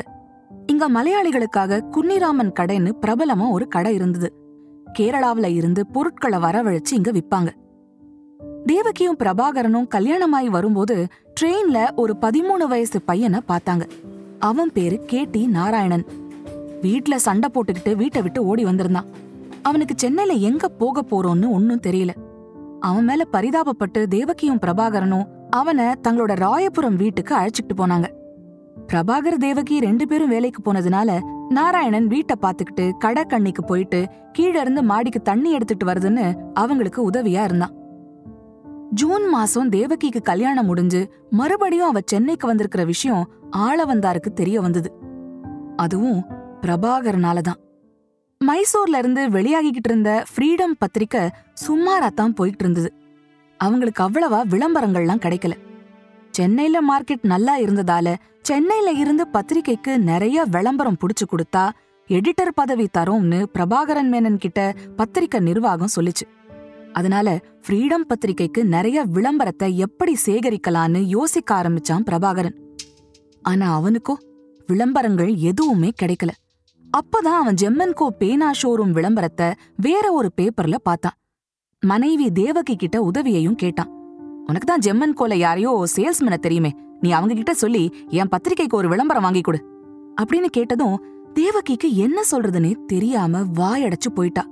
இங்க 0.66 0.90
மலையாளிகளுக்காக 0.90 1.82
குன்னிராமன் 1.92 2.52
கடைன்னு 2.60 2.92
பிரபலமா 3.02 3.50
ஒரு 3.50 3.68
கடை 3.68 3.94
இருந்தது. 3.94 4.34
கேரளாவுல 5.00 5.46
இருந்து 5.46 5.88
பொருட்களை 5.88 6.40
வரவழைச்சு 6.40 6.92
இங்க 6.92 7.12
விப்பாங்க. 7.12 7.50
தேவகியும் 8.66 9.18
பிரபாகரனும் 9.18 9.88
கல்யாணமாயி 9.96 10.50
வரும்போது 10.50 11.08
ட்ரெயின்ல 11.42 11.96
ஒரு 11.96 12.16
பதிமூணு 12.22 12.68
வயசு 12.68 13.02
பையனை 13.02 13.40
பார்த்தாங்க. 13.48 13.90
அவன் 14.40 14.72
பேரு 14.74 15.06
கேடி 15.12 15.48
நாராயணன். 15.48 16.06
வீட்ல 16.82 17.20
சண்டை 17.20 17.50
போட்டுக்கிட்டு 17.54 17.96
வீட்டை 17.96 18.22
விட்டு 18.22 18.46
ஓடி 18.46 18.64
வந்திருந்தான். 18.64 19.06
அவனுக்கு 19.62 19.94
சென்னையில 19.98 20.38
எங்க 20.40 20.68
போக 20.68 21.02
போறோம்னு 21.02 21.50
ஒன்னும் 21.50 21.82
தெரியல. 21.88 22.10
அவன் 22.80 23.04
மேல 23.04 23.26
பரிதாபப்பட்டு 23.34 24.06
தேவகியும் 24.06 24.60
பிரபாகரனும் 24.60 25.36
அவனை 25.50 25.86
தங்களோட 25.86 26.36
ராயபுரம் 26.36 26.96
வீட்டுக்கு 26.96 27.36
அழைச்சிட்டு 27.36 27.78
போனாங்க. 27.78 28.06
பிரபாகர் 28.88 29.38
தேவகி 29.38 29.80
ரெண்டு 29.80 30.08
பேரும் 30.08 30.30
வேலைக்கு 30.30 30.74
போனதுனால 30.74 31.20
நாராயணன் 31.50 32.08
வீட்டை 32.08 32.36
பாத்துக்கிட்டு 32.42 32.92
கடக்கண்ணிக்கு 33.06 33.66
போயிட்டு 33.66 34.08
கீழ 34.38 34.56
இருந்து 34.56 34.84
மாடிக்கு 34.84 35.22
தண்ணி 35.22 35.52
எடுத்துட்டு 35.52 35.86
வருதுன்னு 35.86 36.36
அவங்களுக்கு 36.54 37.10
உதவியா 37.10 37.44
இருந்தான். 37.44 37.76
ஜூன் 38.92 39.30
மாசம் 39.30 39.70
தேவகிக்கு 39.70 40.22
கல்யாணம் 40.22 40.66
முடிஞ்சு 40.66 41.12
மறுபடியும் 41.30 41.88
அவ 41.88 42.00
சென்னைக்கு 42.06 42.48
வந்திருக்கிற 42.48 42.84
விஷயம் 42.84 43.30
ஆளவந்தாருக்கு 43.58 44.34
தெரிய 44.34 44.62
வந்தது. 44.62 44.94
அதுவும் 45.76 46.26
பிரபாகரனால 46.62 47.42
தான். 47.42 47.58
மைசூர்ல 48.46 48.98
இருந்து 48.98 49.30
வெளியாகிக்கிட்டு 49.30 49.90
இருந்த 49.90 50.24
ஃப்ரீடம் 50.36 50.74
பத்திரிக்கை 50.78 51.30
சுமாரா 51.68 52.10
தான் 52.10 52.34
போயிட்டு 52.34 52.64
இருந்தது. 52.64 52.94
அவங்களுக்கு 53.58 54.04
அவ்வளவா 54.04 54.40
விளம்பரங்கள்லாம் 54.50 55.24
கிடைக்கல. 55.26 55.52
சென்னையில 56.32 56.78
மார்க்கெட் 56.82 57.24
நல்லா 57.24 57.60
இருந்ததால 57.60 58.16
சென்னையில 58.42 58.92
இருந்து 58.92 59.28
பத்திரிகைக்கு 59.28 60.00
நிறைய 60.00 60.44
விளம்பரம் 60.44 60.98
புடிச்சு 60.98 61.26
கொடுத்தா 61.26 61.70
எடிட்டர் 62.10 62.52
பதவி 62.56 62.88
தரோம்னு 62.98 63.46
பிரபாகரன் 63.54 64.12
மேனன் 64.12 64.38
கிட்ட 64.38 64.74
பத்திரிக்கை 64.96 65.40
நிர்வாகம் 65.40 65.94
சொல்லிச்சு. 65.96 66.26
அதனால 66.94 67.40
ஃப்ரீடம் 67.68 68.06
பத்திரிகைக்கு 68.08 68.66
நிறைய 68.66 69.04
விளம்பரத்தை 69.04 69.78
எப்படி 69.78 70.18
சேகரிக்கலான்னு 70.26 71.02
யோசிக்க 71.02 71.56
ஆரம்பிச்சான் 71.56 72.06
பிரபாகரன். 72.06 72.56
ஆனா 73.42 73.82
அவனுக்கோ 73.82 74.18
விளம்பரங்கள் 74.68 75.36
எதுவுமே 75.36 75.92
கிடைக்கல. 76.02 76.30
அப்பதான் 76.98 77.40
அவன் 77.42 77.56
ஜெம்மன்கோ 77.62 78.08
பேனா 78.08 78.52
ஷோரூம் 78.62 78.92
விளம்பரத்தை 78.92 79.54
வேற 79.76 80.12
ஒரு 80.12 80.32
பேப்பர்ல 80.42 80.76
பார்த்தான். 80.84 81.18
மனைவி 81.86 82.32
தேவகி 82.32 82.76
கிட்ட 82.76 83.02
உதவியையும் 83.02 83.56
கேட்டான். 83.56 83.90
உனக்கு 84.48 84.66
தான் 84.66 84.80
ஜெம்மன் 84.80 85.14
கோல 85.14 85.36
யாரையோ 85.36 85.84
சேல்ஸ்மேன 85.96 86.38
தெரியுமே. 86.38 86.72
நீ 87.00 87.12
அவங்க 87.12 87.34
கிட்ட 87.34 87.54
சொல்லி 87.54 87.92
என் 88.08 88.30
பத்திரிகைக்கு 88.30 88.78
ஒரு 88.78 88.90
விளம்பரம் 88.90 89.24
வாங்கி 89.24 89.42
கொடு. 89.42 89.60
அப்படின்னு 90.22 90.46
கேட்டதும் 90.46 91.04
தேவகிக்கு 91.34 91.96
என்ன 91.96 92.22
சொல்றதுன்னு 92.32 92.86
தெரியாம 92.86 93.40
வாயடைச்சு 93.40 94.10
போயிட்டா. 94.14 94.46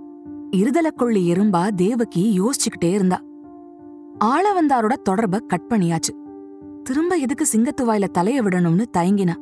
இருதலக்கொள்ளி 0.56 1.22
எறும்பா 1.32 1.68
தேவகி 1.68 2.42
யோசிச்சுக்கிட்டே 2.42 2.92
இருந்தா. 2.92 3.22
ஆளவந்தாரோட 4.26 4.94
தொடர்ப 4.94 5.40
கட் 5.40 5.68
பண்ணியாச்சு. 5.70 6.14
திரும்ப 6.84 7.16
எதுக்கு 7.16 7.46
சிங்கத்து 7.54 7.82
வாயில 7.82 8.08
தலைய 8.18 8.42
விடணும்னு 8.42 8.86
தயங்கினா. 8.98 9.34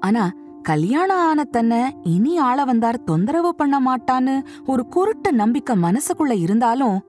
ஆனா 0.00 0.30
கல்யாணம் 0.62 1.16
ஆன 1.16 1.44
தன்னை 1.44 1.96
இனி 2.02 2.40
ஆளவந்தார் 2.40 3.04
தொந்தரவு 3.04 3.54
பண்ண 3.54 3.80
மாட்டான்னு 3.80 4.44
ஒரு 4.66 4.86
குருட்டு 4.86 5.32
நம்பிக்கை 5.32 5.76
மனசுக்குள்ள 5.76 6.38
இருந்தாலும் 6.38 7.00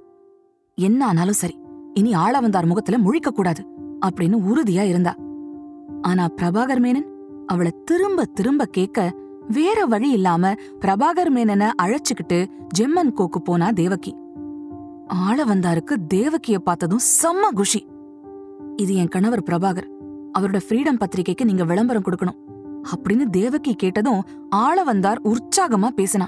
என்ன 0.77 1.05
ஆனாலும் 1.05 1.33
சரி 1.33 1.55
இனி 1.93 2.11
ஆளவந்தார் 2.13 2.65
முகத்துல 2.65 2.97
முழிக்க 2.97 3.29
கூடாது 3.29 3.61
அப்படின்னு 4.05 4.37
உறுதியா 4.49 4.83
இருந்தா. 4.83 5.13
ஆனா 6.01 6.23
பிரபாகர் 6.35 6.81
மேனன் 6.85 7.07
அவளை 7.45 7.71
திரும்ப 7.85 8.25
திரும்ப 8.25 8.65
கேட்க 8.65 9.11
வேற 9.47 9.85
வழி 9.85 10.09
இல்லாம 10.09 10.51
பிரபாகர் 10.79 11.31
மேனனை 11.35 11.69
அழைச்சுக்கிட்டு 11.83 12.47
ஜெம்மன் 12.79 13.13
கோக்கு 13.13 13.41
போனா 13.41 13.71
தேவகி. 13.71 14.13
ஆளவந்தாருக்கு 15.27 15.95
தேவகிய 16.07 16.59
பார்த்ததும் 16.59 17.03
செம்ம 17.21 17.53
குஷி. 17.55 17.81
இது 18.75 18.95
என் 18.95 19.07
கணவர் 19.07 19.43
பிரபாகர் 19.43 19.89
அவரோட 20.39 20.59
ஃப்ரீடம் 20.69 20.97
பத்திரிகைக்கு 20.97 21.45
நீங்க 21.45 21.63
விளம்பரம் 21.63 22.03
கொடுக்கணும் 22.03 22.39
அப்படின்னு 22.93 23.25
தேவகி 23.29 23.73
கேட்டதும் 23.73 24.23
ஆளவந்தார் 24.55 25.21
உற்சாகமா 25.23 25.89
பேசினா. 25.97 26.27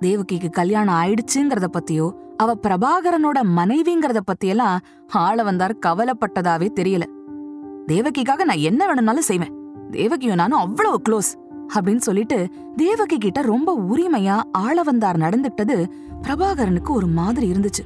தேவகிக்கு 0.00 0.50
கல்யாணம் 0.50 0.94
ஆயிடுச்சுங்கிறத 0.94 1.68
பத்தியோ 1.72 2.06
அவ 2.36 2.50
பிரபாகரனோட 2.64 3.38
மனைவிங்கிறத 3.58 4.20
பத்தியெல்லாம் 4.30 4.78
ஆளவந்தார் 5.24 5.74
கவலைப்பட்டதாவே 5.86 6.68
தெரியல. 6.78 7.04
தேவகிக்காக 7.88 8.44
நான் 8.44 8.66
என்ன 8.70 8.80
வேணும்னாலும் 8.86 9.28
செய்வேன். 9.30 9.52
தேவகியும் 9.90 10.40
நானும் 10.42 10.62
அவ்வளவு 10.64 10.98
க்ளோஸ் 11.08 11.30
அப்படின்னு 11.74 12.02
சொல்லிட்டு 12.08 12.38
தேவகி 12.76 13.16
கிட்ட 13.18 13.40
ரொம்ப 13.42 13.70
உரிமையா 13.92 14.36
ஆளவந்தார் 14.58 15.22
நடந்துட்டது 15.24 15.76
பிரபாகரனுக்கு 16.22 16.90
ஒரு 16.92 17.08
மாதிரி 17.18 17.46
இருந்துச்சு. 17.52 17.82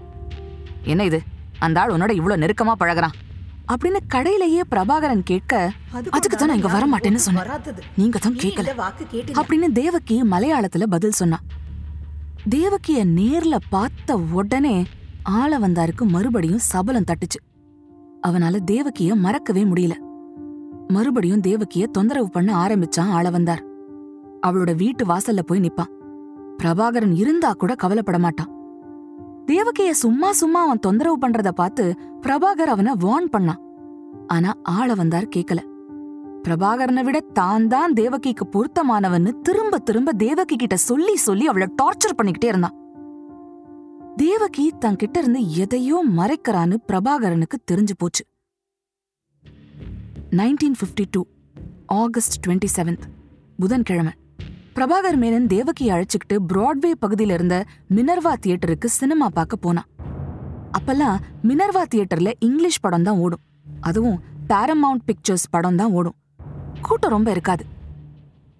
என்ன 0.85 1.05
இது? 1.05 1.21
அந்த 1.59 1.81
ஆள் 1.81 1.93
உன்னோட 1.95 2.13
இவ்ளோ 2.21 2.37
நெருக்கமா 2.43 2.75
பழகுறான்? 2.83 3.17
அப்படின்னு 3.73 4.01
கடையிலேயே 4.15 4.63
பிரபாகரன் 4.71 5.25
கேட்க 5.31 5.53
அதுக்கு 6.17 6.37
தான் 6.37 6.49
நான் 6.51 6.61
இங்க 6.61 6.71
வர 6.77 6.85
மாட்டேன்னு 6.93 7.23
சொன்னேன். 7.27 7.51
நீங்க 7.97 8.19
தான் 8.19 8.39
கேட்கல 8.45 8.71
அப்படின்னு 9.41 9.69
தேவகி 9.73 10.17
மலையாளத்துல 10.35 10.87
பதில் 10.95 11.19
சொன்னா 11.21 11.39
தேவகிய 12.49 13.07
நேர்ல 13.07 13.57
பார்த்த 13.71 14.17
உடனே 14.17 14.85
ஆள 15.23 15.59
வந்தாருக்கு 15.59 16.05
மறுபடியும் 16.05 16.59
சபலம் 16.59 17.05
தட்டுச்சு. 17.05 17.39
அவனால 18.27 18.59
தேவகிய 18.65 19.15
மறக்கவே 19.15 19.65
முடியல. 19.65 19.93
மறுபடியும் 20.89 21.41
தேவகிய 21.41 21.87
தொந்தரவு 21.87 22.31
பண்ண 22.31 22.67
ஆரம்பிச்சான் 22.67 23.09
ஆள 23.09 23.31
வந்தார். 23.31 23.65
அவளோட 24.47 24.77
வீட்டு 24.77 25.05
வாசல்ல 25.05 25.41
போய் 25.41 25.61
நிப்பான் 25.61 25.99
பிரபாகரன் 26.59 27.15
இருந்தா 27.15 27.53
கூட 27.53 27.75
கவலைப்பட 27.75 28.19
மாட்டான் 28.19 28.59
தேவகிய 29.47 29.95
சும்மா 29.95 30.33
சும்மா 30.33 30.63
அவன் 30.63 30.79
தொந்தரவு 30.79 31.29
பண்றத 31.29 31.49
பார்த்து 31.49 31.95
பிரபாகர் 32.21 32.73
அவனை 32.75 32.93
வார்ன் 32.93 33.29
பண்ணான் 33.33 33.61
ஆனா 34.27 34.55
ஆள 34.63 34.95
வந்தார் 34.95 35.29
கேக்கல. 35.37 35.70
பிரபாகரனை 36.45 37.03
விட 37.07 37.21
தான் 37.39 37.67
தான் 37.73 37.93
தேவகிக்கு 37.93 38.45
பொருத்தமானவன்னு 38.55 39.31
திரும்ப 39.47 39.79
திரும்ப 39.79 40.13
தேவகி 40.13 40.57
கிட்ட 40.57 40.77
சொல்லி 40.77 41.17
சொல்லி 41.17 41.47
அவளை 41.47 41.67
டார்ச்சர் 41.83 42.17
பண்ணிக்கிட்டே 42.19 42.49
இருந்தான். 42.53 42.77
தேவகி 44.17 44.73
தன் 44.79 44.97
கிட்ட 44.97 45.19
இருந்து 45.19 45.41
எதையோ 45.55 45.99
மறைக்கறான்னு 46.19 46.77
பிரபாகரனுக்கு 46.89 47.59
தெரிஞ்சு 47.73 47.95
போச்சு. 47.99 48.25
Nineteen 50.41 50.79
fifty 50.81 51.05
two 51.11 51.23
August 51.87 52.47
twenty 52.47 52.69
seventh 52.77 53.07
புதன்கிழமை. 53.59 54.13
பிரபாகர் 54.75 55.19
மேனன் 55.23 55.49
தேவகியை 55.55 55.93
அழைச்சுக்கிட்டு 55.95 56.37
பிராட்வே 56.53 56.93
பகுதியில 57.05 57.37
இருந்த 57.39 57.57
மினர்வா 57.97 58.33
தியேட்டருக்கு 58.45 58.91
சினிமா 58.99 59.29
பார்க்க 59.39 59.65
போனான். 59.67 59.89
அப்பெல்லாம் 60.79 61.19
மினர்வா 61.49 61.85
தியேட்டர்ல 61.95 62.33
இங்கிலீஷ் 62.39 62.83
படம் 62.87 63.03
தான் 63.03 63.19
ஓடும். 63.19 63.45
அதுவும் 63.81 64.19
பாரமவுண்ட் 64.49 65.07
பிக்சர்ஸ் 65.09 65.49
படம் 65.51 65.77
தான் 65.77 65.93
ஓடும். 65.99 66.17
கூட்டம் 66.83 67.11
ரொம்ப 67.11 67.31
இருக்காது. 67.31 67.65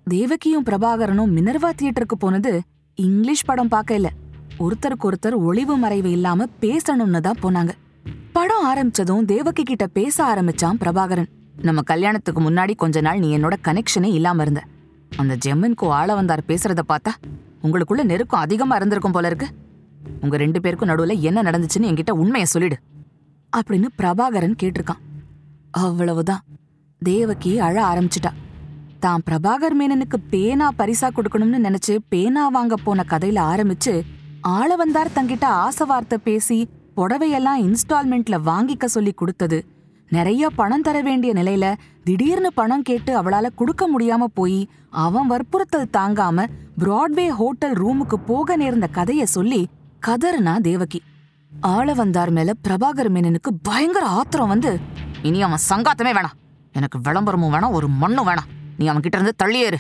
தேவகியும் 0.05 0.65
பிரபாகரனும் 0.65 1.33
மினர்வா 1.37 1.71
தியேட்டருக்கு 1.83 2.15
போனது 2.19 2.63
இங்கிலீஷ் 2.95 3.45
படம் 3.45 3.69
பார்க்க 3.69 3.95
இல்ல. 3.95 4.11
ஒருத்தருக்கு 4.59 5.13
ஒருத்தர் 5.13 5.35
ஒளிவு 5.35 5.77
மறைவு 5.77 6.11
இல்லாம 6.11 6.45
பேசணும்னு 6.61 7.21
தான் 7.21 7.39
போனாங்க. 7.43 7.71
படம் 8.33 8.67
ஆரம்பிச்சதும் 8.75 9.25
தேவகி 9.25 9.63
கிட்ட 9.63 9.87
பேச 9.87 10.25
ஆரம்பிச்சான் 10.25 10.79
பிரபாகரன். 10.81 11.29
நம்ம 11.63 11.83
கல்யாணத்துக்கு 11.83 12.51
முன்னாடி 12.51 12.75
கொஞ்ச 12.75 13.01
நாள் 13.01 13.19
நீ 13.19 13.37
என்னோட 13.37 13.53
கனெக்ஷனே 13.65 14.13
இல்லாம 14.13 14.43
இருந்த. 14.43 14.63
அந்த 15.17 15.37
ஜெம்மின்கோ 15.47 15.89
ஆள 15.89 16.15
வந்தார் 16.15 16.43
பேசுறத 16.49 16.79
பார்த்தா 16.89 17.13
உங்களுக்குள்ள 17.63 18.03
நெருக்கம் 18.05 18.41
அதிகமா 18.41 18.77
இருந்திருக்கும் 18.77 19.13
போல 19.13 19.27
இருக்கு. 19.27 19.49
உங்க 20.21 20.37
ரெண்டு 20.37 20.61
பேருக்கும் 20.61 20.89
நடுவுல 20.89 21.21
என்ன 21.21 21.43
நடந்துச்சுன்னு 21.43 21.81
என்கிட்ட 21.81 22.11
உண்மையை 22.11 22.45
சொல்லிடு. 22.45 22.77
அப்படின்னு 23.57 23.87
பிரபாகரன் 23.99 24.55
கேட்டிருக்கான். 24.63 25.01
அவ்வளவுதான். 25.71 26.43
தேவகி 27.03 27.59
அழ 27.59 27.77
ஆரம்பிச்சிட்டா. 27.83 28.31
தான் 28.99 29.23
பிரபாகர் 29.27 29.77
மேனனுக்கு 29.79 30.19
பேனா 30.31 30.67
பரிசா 30.79 31.09
கொடுக்கணும்னு 31.09 31.59
நினைச்சு 31.67 31.95
பேனா 32.09 32.43
வாங்க 32.49 32.75
போன 32.77 33.05
கதையில 33.09 33.39
ஆரம்பிச்சு 33.53 34.03
ஆள 34.41 34.77
வந்தார் 34.77 35.13
தங்கிட்ட 35.15 35.47
ஆசை 35.63 35.87
வார்த்தை 35.87 36.19
பேசி 36.25 36.59
புடவையெல்லாம் 36.97 37.61
இன்ஸ்டால்மெண்ட்ல 37.67 38.39
வாங்கிக்க 38.49 38.85
சொல்லி 38.85 39.13
கொடுத்தது. 39.13 39.59
நிறைய 40.09 40.51
பணம் 40.51 40.85
தர 40.89 41.01
வேண்டிய 41.01 41.33
நிலையில 41.33 41.67
திடீர்னு 42.05 42.51
பணம் 42.53 42.83
கேட்டு 42.83 43.13
அவளால 43.21 43.47
கொடுக்க 43.55 43.89
முடியாம 43.93 44.29
போய் 44.35 44.61
அவன் 45.05 45.31
வற்புறுத்தல் 45.31 45.93
தாங்காம 45.99 46.47
பிராட்வே 46.79 47.27
ஹோட்டல் 47.41 47.77
ரூமுக்கு 47.83 48.19
போக 48.27 48.57
நேர்ந்த 48.57 48.89
கதைய 48.93 49.23
சொல்லி 49.37 49.63
கதறுனா 50.07 50.57
தேவகி. 50.61 51.01
ஆள 51.73 51.95
வந்தார் 51.95 52.31
மேல 52.31 52.51
பிரபாகர் 52.69 53.13
மேனனுக்கு 53.17 53.53
பயங்கர 53.63 54.05
ஆத்திரம் 54.19 54.49
வந்து 54.49 54.75
இனி 55.23 55.43
அவன் 55.43 55.67
சங்காத்தமே 55.71 56.15
வேணாம். 56.19 56.37
எனக்கு 56.73 56.99
விளம்பரமும் 57.03 57.53
வேணாம் 57.53 57.73
ஒரு 57.73 57.89
மண்ணும் 57.89 58.27
வேணாம். 58.27 58.49
நீ 58.79 58.87
அவன் 58.87 59.03
கிட்ட 59.03 59.19
இருந்து 59.19 59.45
தள்ளியேறு. 59.45 59.79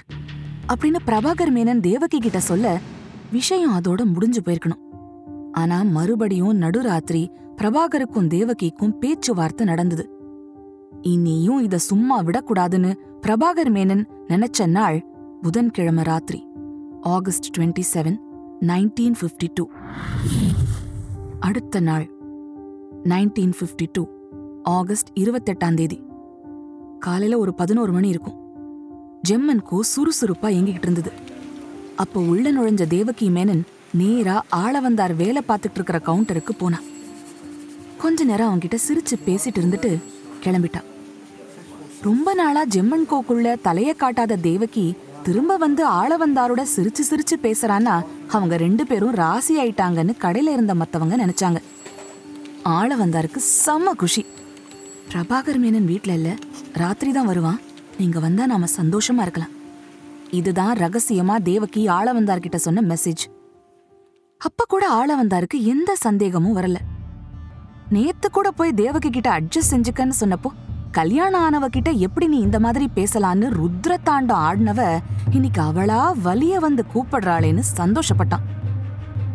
அப்படின்னு 0.68 0.96
பிரபாகர் 1.06 1.52
மேனன் 1.54 1.80
தேவகி 1.80 2.18
கிட்ட 2.18 2.40
சொல்ல 2.40 2.80
விஷயம் 3.32 3.80
அதோட 3.80 4.04
முடிஞ்சு 4.04 4.40
போயிருக்கணும். 4.40 4.82
ஆனா 5.52 5.82
மறுபடியும் 5.82 6.60
நடுராத்திரி 6.60 7.30
பிரபாகருக்கும் 7.56 8.28
தேவகிக்கும் 8.28 8.98
பேச்சுவார்த்தை 8.98 9.66
நடந்தது. 9.66 10.10
இனியும் 11.02 11.62
இத 11.62 11.78
சும்மா 11.78 12.22
விடக்கூடாதுன்னு 12.22 12.94
பிரபாகர் 13.22 13.70
மேனன் 13.70 14.04
நினைச்ச 14.28 14.66
நாள் 14.66 15.06
புதன்கிழமை 15.42 16.04
ராத்திரி 16.04 16.46
August 17.00 17.56
twenty 17.56 17.82
seven 17.94 18.16
nineteen 18.60 19.14
fifty 19.20 19.48
two. 19.54 19.68
அடுத்த 21.40 21.80
நாள் 21.80 22.10
நைன்டீன் 23.04 23.52
ஃபிஃப்டி 23.60 23.86
டூ 23.92 24.06
ஆகஸ்ட் 24.62 25.08
இருபத்தெட்டாம் 25.14 25.74
தேதி. 25.74 26.08
காலையில 27.00 27.38
ஒரு 27.38 27.54
பதினோரு 27.54 27.92
மணி 27.92 28.08
இருக்கும். 28.08 28.38
ஜெம்மன்கோ 29.28 29.78
சுறுசுறுப்பா 29.96 30.46
இயங்கிக்கிட்டு 30.46 30.82
இருந்தது. 30.82 31.12
அப்போ 31.96 32.20
உள்ள 32.20 32.52
நுழைஞ்ச 32.52 32.86
தேவகி 32.86 33.28
மேனன் 33.28 33.62
நேரா 33.92 34.44
ஆளவந்தார் 34.56 35.16
வேலை 35.16 35.42
பார்த்துட்டு 35.48 35.74
இருக்கிற 35.74 36.00
கவுண்டருக்கு 36.06 36.52
போனான். 36.58 36.86
கொஞ்ச 37.98 38.24
நேரம் 38.24 38.50
அவன்கிட்ட 38.50 38.78
சிரிச்சு 38.88 39.16
பேசிட்டு 39.26 39.60
இருந்துட்டு 39.60 39.98
கிளம்பிட்டான். 40.44 40.88
ரொம்ப 42.02 42.34
நாளா 42.34 42.64
ஜெம்மன் 42.64 43.06
கோக்குள்ள 43.10 43.56
தலைய 43.64 43.96
காட்டாத 43.96 44.36
தேவகி 44.36 44.94
திரும்ப 45.22 45.56
வந்து 45.56 45.88
ஆளவந்தாரோட 45.88 46.64
சிரிச்சு 46.76 47.02
சிரிச்சு 47.10 47.36
பேசுறான்னா 47.42 48.04
அவங்க 48.28 48.56
ரெண்டு 48.56 48.86
பேரும் 48.86 49.14
ராசி 49.14 49.58
ஆயிட்டாங்கன்னு 49.58 50.14
கடையில 50.20 50.52
இருந்த 50.52 50.74
மத்தவங்க 50.74 51.16
நினைச்சாங்க. 51.16 51.56
ஆளவந்தாருக்கு 52.64 53.40
செம்ம 53.66 53.92
குஷி. 53.96 54.26
பிரபாகர் 55.12 55.58
மேனன் 55.62 55.86
வீட்ல 55.90 56.12
இல்ல. 56.12 56.36
ராத்திரி 56.72 57.12
தான் 57.12 57.28
வருவான். 57.30 57.60
நீங்க 57.98 58.18
வந்தா 58.18 58.46
நாம 58.46 58.66
சந்தோஷமா 58.80 59.22
இருக்கலாம். 59.22 59.54
இதுதான் 60.30 60.76
ரகசியமா 60.76 61.36
தேவகி 61.42 61.88
ஆளவந்தார்கிட்ட 61.88 62.56
சொன்ன 62.56 62.84
மெசேஜ் 62.94 63.24
அப்ப 64.38 64.64
கூட 64.68 64.84
ஆளவந்தாருக்கு 64.98 65.58
எந்த 65.72 65.96
சந்தேகமும் 65.96 66.56
வரல. 66.56 66.78
நேத்து 67.88 68.30
கூட 68.30 68.50
போய் 68.50 68.72
தேவகி 68.72 69.10
கிட்ட 69.10 69.40
அட்ஜஸ்ட் 69.40 69.74
செஞ்சுக்கன்னு 69.74 70.20
சொன்னப்போ 70.20 70.50
கல்யாணம் 70.92 71.42
ஆனவ 71.46 71.66
கிட்ட 71.66 71.90
எப்படி 71.90 72.26
நீ 72.26 72.38
இந்த 72.38 72.60
மாதிரி 72.60 72.88
பேசலான்னு 72.94 73.48
ருத்ர 73.60 73.96
தாண்டம் 74.02 74.42
ஆடினவ 74.48 74.80
இன்னைக்கு 75.30 75.62
அவளா 75.62 76.00
வலிய 76.24 76.56
வந்து 76.56 76.84
கூப்பிடுறாளேன்னு 76.94 77.62
சந்தோஷப்பட்டான். 77.76 78.46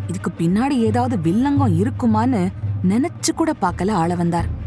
இதுக்கு 0.08 0.32
பின்னாடி 0.40 0.78
ஏதாவது 0.90 1.18
வில்லங்கம் 1.30 1.78
இருக்குமான்னு 1.82 2.42
நினைச்சு 2.90 3.34
கூட 3.36 3.54
பார்க்கல 3.62 3.92
ஆள 3.92 4.16
வந்தார் 4.16 4.64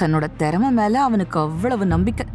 தன்னோட 0.00 0.36
திறமை 0.36 0.70
மேல 0.70 1.02
அவனுக்கு 1.02 1.40
அவ்வளவு 1.40 1.86
நம்பிக்கை. 1.86 2.26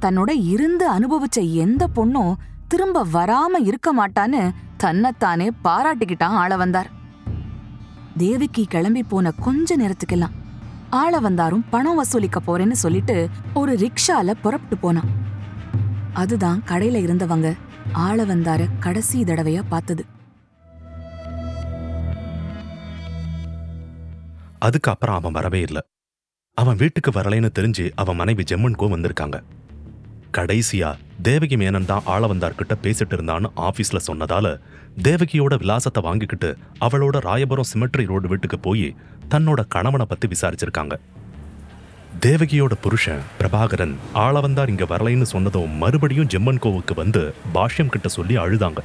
தன்னோட 0.00 0.30
இருந்து 0.44 0.84
அனுபவிச்ச 0.92 1.52
எந்த 1.52 1.88
பொண்ணும் 1.96 2.34
திரும்ப 2.68 3.06
வராம 3.12 3.60
இருக்க 3.60 3.88
மாட்டான்னு 3.98 4.50
தன்னைத்தானே 4.76 5.50
பாராட்டிக்கிட்டான் 5.64 6.36
ஆள 6.42 6.56
வந்தார் 6.56 6.90
தேவிக்கு 8.16 8.64
கிளம்பி 8.68 9.02
போன 9.02 9.30
கொஞ்ச 9.30 9.76
நேரத்துக்கெல்லாம் 9.76 10.36
ஆள 10.90 11.18
வந்தாரும் 11.18 11.64
பணம் 11.70 12.02
வசூலிக்க 12.02 12.38
போறேன்னு 12.46 12.72
சொல்லிட்டு 12.72 13.28
ஒரு 13.54 13.72
ரிக்ஷால 13.74 14.34
புறப்பட்டு 14.42 14.78
போனான். 14.78 15.10
அதுதான் 16.12 16.62
கடையில 16.66 17.00
இருந்தவங்க 17.06 17.56
ஆள 17.92 18.24
வந்தார 18.24 18.66
கடைசி 18.80 19.22
தடவையா 19.22 19.62
பார்த்தது. 19.68 20.04
அதுக்கப்புறம் 24.58 25.14
அவன் 25.14 25.32
வரவே 25.32 25.60
இல்லை. 25.60 25.82
அவன் 26.60 26.78
வீட்டுக்கு 26.80 27.10
வரலைன்னு 27.10 27.48
தெரிஞ்சு 27.58 27.84
அவன் 28.02 28.16
மனைவி 28.16 28.44
ஜெம்மன்கோ 28.50 28.86
வந்திருக்காங்க. 28.92 29.36
கடைசியா 30.36 30.88
தேவகி 31.22 31.56
மேனன் 31.56 31.86
தான் 31.90 32.06
ஆள 32.14 32.26
வந்தார்கிட்ட 32.26 32.74
பேசிட்டு 32.84 33.14
இருந்தான்னு 33.16 33.48
ஆபீஸ்ல 33.66 33.98
சொன்னதால 34.06 34.46
தேவகியோட 35.08 35.54
விலாசத்தை 35.58 36.02
வாங்கிக்கிட்டு 36.02 36.50
அவளோட 36.80 37.16
ராயபுரம் 37.28 37.68
சிமெட்ரி 37.72 38.06
ரோடு 38.06 38.28
வீட்டுக்கு 38.28 38.58
போய் 38.58 38.94
தன்னோட 39.34 39.62
கணவனை 39.68 40.06
பத்தி 40.08 40.28
விசாரிச்சிருக்காங்க. 40.28 40.96
தேவகியோட 42.26 42.74
புருஷன் 42.80 43.22
பிரபாகரன் 43.40 43.94
ஆளவந்தார் 44.24 44.72
இங்க 44.74 44.84
வரலைன்னு 44.84 45.28
சொன்னதும் 45.34 45.76
மறுபடியும் 45.84 46.30
ஜெம்மன் 46.34 46.62
கோவுக்கு 46.64 46.94
வந்து 46.94 47.22
பாஷ்யம் 47.54 47.94
கிட்ட 47.94 48.08
சொல்லி 48.08 48.36
அழுதாங்க. 48.36 48.82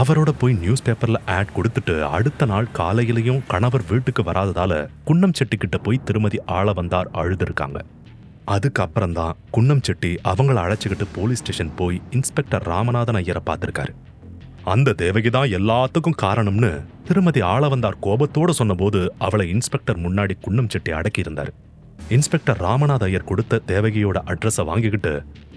அவரோட 0.00 0.30
போய் 0.40 0.54
நியூஸ் 0.62 0.82
பேப்பர்ல 0.86 1.18
ஆட் 1.34 1.52
கொடுத்துட்டு 1.56 1.94
அடுத்த 2.16 2.46
நாள் 2.50 2.66
காலையிலயும் 2.78 3.44
கணவர் 3.52 3.84
வீட்டுக்கு 3.90 4.22
வராததால 4.28 4.72
குன்னம் 5.08 5.36
செட்டி 5.38 5.56
கிட்ட 5.56 5.76
போய் 5.86 6.04
திருமதி 6.08 6.38
ஆள 6.56 6.72
வந்தார் 6.78 7.08
அழுதுருக்காங்க. 7.20 7.78
அதுக்கப்புறம் 8.54 9.14
தான் 9.18 9.36
குன்னம் 9.54 9.82
செட்டி 9.86 10.10
அவங்கள 10.30 10.58
அழைச்சிக்கிட்டு 10.64 11.06
போலீஸ் 11.14 11.42
ஸ்டேஷன் 11.42 11.72
போய் 11.78 11.96
இன்ஸ்பெக்டர் 12.16 12.66
ராமநாதன் 12.72 13.18
ஐயரை 13.20 13.42
பார்த்துருக்காரு. 13.48 13.94
அந்த 14.74 14.94
தேவகி 15.04 15.30
தான் 15.36 15.52
எல்லாத்துக்கும் 15.58 16.20
காரணம்னு 16.24 16.70
திருமதி 17.08 17.40
ஆள 17.52 17.64
வந்தார் 17.74 17.98
கோபத்தோட 18.06 18.50
சொன்னபோது 18.60 19.00
அவளை 19.26 19.48
இன்ஸ்பெக்டர் 19.54 20.02
முன்னாடி 20.06 20.36
குன்னம் 20.44 20.70
செட்டி 20.74 20.92
அடக்கியிருந்தார். 20.98 21.52
இன்ஸ்பெக்டர் 22.16 22.62
ராமநாத 22.66 23.04
ஐயர் 23.10 23.28
கொடுத்த 23.30 23.62
தேவகியோட 23.72 24.18
அட்ரஸை 24.32 24.64
வாங்கிக்கிட்டு 24.70 25.14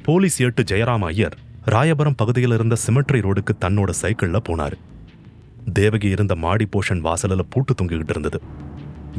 போலீஸ் 0.08 0.40
ஏட்டு 0.48 0.64
ஜெயராம 0.72 1.06
ஐயர் 1.14 1.38
ராயபுரம் 1.66 2.18
பகுதியில் 2.18 2.52
இருந்த 2.52 2.76
சிமெட்ரி 2.88 3.20
ரோடுக்கு 3.22 3.54
தன்னோட 3.62 3.94
சைக்கிள்ல 4.02 4.40
போனாரு. 4.50 4.74
தேவகி 5.74 6.10
இருந்த 6.10 6.36
மாடி 6.36 6.68
போஷன் 6.72 7.00
வாசலில் 7.00 7.46
பூட்டு 7.50 7.74
தொங்கிக்கிட்டு 7.82 8.10
இருந்தது. 8.10 8.42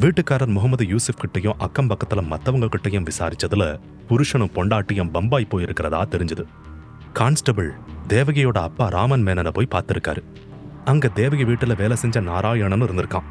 வீட்டுக்காரர் 0.01 0.47
முகமது 0.47 0.87
யூசுப் 0.87 1.17
கிட்டையும் 1.21 1.55
அக்கம் 1.59 1.91
பக்கத்துல 1.91 2.27
மத்தவங்க 2.27 2.67
கிட்டையும் 2.67 3.05
விசாரிச்சதுல 3.05 3.79
புருஷனும் 4.09 4.53
பொண்டாட்டியும் 4.55 5.11
பம்பாய் 5.11 5.47
போயிருக்கிறதா 5.51 6.03
தெரிஞ்சது. 6.11 6.45
கான்ஸ்டபிள் 7.13 7.73
தேவகியோட 8.09 8.59
அப்பா 8.59 8.89
ராமன் 8.89 9.27
மேனனை 9.27 9.49
போய் 9.49 9.69
பார்த்துருக்காரு. 9.71 10.23
அங்க 10.85 11.09
தேவகி 11.09 11.45
வீட்டுல 11.45 11.77
வேலை 11.77 11.97
செஞ்ச 11.97 12.21
நாராயணனும் 12.21 12.87
இருந்திருக்கான். 12.87 13.23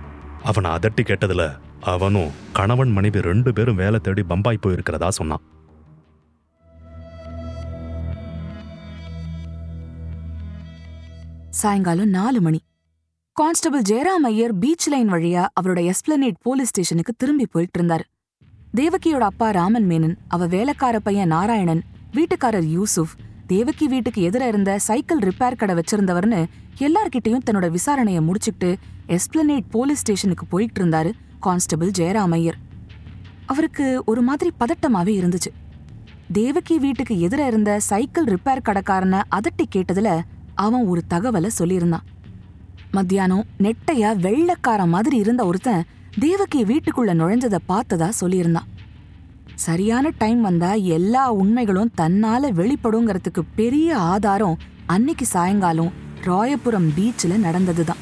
அவனை 0.43 0.71
அதட்டி 0.71 1.01
கேட்டதுல 1.01 1.59
அவனும் 1.81 2.31
கணவன் 2.53 2.91
மனைவி 2.91 3.21
ரெண்டு 3.21 3.53
பேரும் 3.53 3.75
வேலை 3.75 3.99
தேடி 3.99 4.23
பம்பாய் 4.23 4.59
போயிருக்கிறதா 4.67 5.07
சொன்னான். 5.07 5.41
சாயங்காலம் 11.59 12.09
நாலு 12.09 12.41
மணி. 12.41 12.59
Constable 13.31 13.81
Jayaram 13.89 14.23
Iyer 14.23 14.57
beach 14.57 14.89
line 14.89 15.11
வழியா 15.11 15.45
அவரோட 15.61 15.93
எஸ்பிளனேட் 15.93 16.33
போலீஸ் 16.41 16.67
ஸ்டேஷனுக்கு 16.67 17.13
திரும்பி 17.17 17.45
போயிட்டு 17.51 17.79
இருந்தார் 17.79 18.03
தேவகியோட 18.77 19.19
அப்பா 19.19 19.49
ராமன் 19.49 19.89
மேனன் 19.89 20.15
அவ 20.27 20.45
வேலைக்கார 20.45 20.99
பையன் 20.99 21.27
நாராயணன் 21.27 21.81
வீட்டுக்காரர் 22.13 22.63
யூசுப் 22.63 23.07
தேவகி 23.47 23.87
வீட்டுக்கு 23.87 24.29
எதிர 24.29 24.47
இருந்த 24.47 24.79
சைக்கிள் 24.79 25.19
ரிப்பேர் 25.19 25.55
கடை 25.55 25.75
வச்சிருந்தவர்னு 25.75 26.45
எல்லார்கிட்டயும் 26.79 27.45
தன்னோட 27.45 27.77
விசாரணையை 27.77 28.29
முடிச்சுக்கிட்டு 28.29 28.75
எஸ்பிளனேட் 29.07 29.65
போலீஸ் 29.71 29.99
ஸ்டேஷனுக்கு 29.99 30.45
போயிட்டு 30.45 30.85
இருந்தாரு 30.85 31.11
கான்ஸ்டபிள் 31.39 31.91
ஜெயராம் 31.97 32.31
ஐயர். 32.31 32.57
அவருக்கு 33.45 34.03
ஒரு 34.05 34.21
மாதிரி 34.21 34.51
பதட்டமாவே 34.59 35.23
இருந்துச்சு. 35.23 35.51
தேவகி 36.31 36.79
வீட்டுக்கு 36.79 37.15
எதிர 37.15 37.47
இருந்த 37.47 37.79
சைக்கிள் 37.79 38.23
ரிப்பேர் 38.23 38.65
கடைக்காரனை 38.69 39.21
அதட்டி 39.35 39.65
கேட்டதுல 39.75 40.21
அவன் 40.65 40.85
ஒரு 40.85 41.01
தகவலை 41.09 41.49
சொல்லியிருந்தான். 41.59 42.05
மத்தியானம் 42.91 43.45
நெட்டையா 43.59 44.09
வெள்ளக்கார 44.25 44.87
மாதிரி 44.87 45.17
இருந்த 45.17 45.45
ஒருத்தன் 45.45 45.85
தேவகி 46.19 46.61
வீட்டுக்குள்ள 46.63 47.11
நுழைஞ்சதை 47.21 47.59
பார்த்ததா 47.67 48.07
சொல்லியிருந்தான். 48.21 48.67
சரியான 49.65 50.11
டைம் 50.17 50.41
வந்தா 50.41 50.71
எல்லா 50.97 51.23
உண்மைகளும் 51.31 51.91
தன்னால 51.97 52.51
வெளிப்படுங்கிறதுக்கு 52.59 53.41
பெரிய 53.55 53.97
ஆதாரம் 53.97 54.59
அன்னைக்கு 54.85 55.25
சாயங்காலம் 55.25 55.91
ராயபுரம் 56.21 56.89
பீச்சில் 56.97 57.43
நடந்ததுதான். 57.47 58.01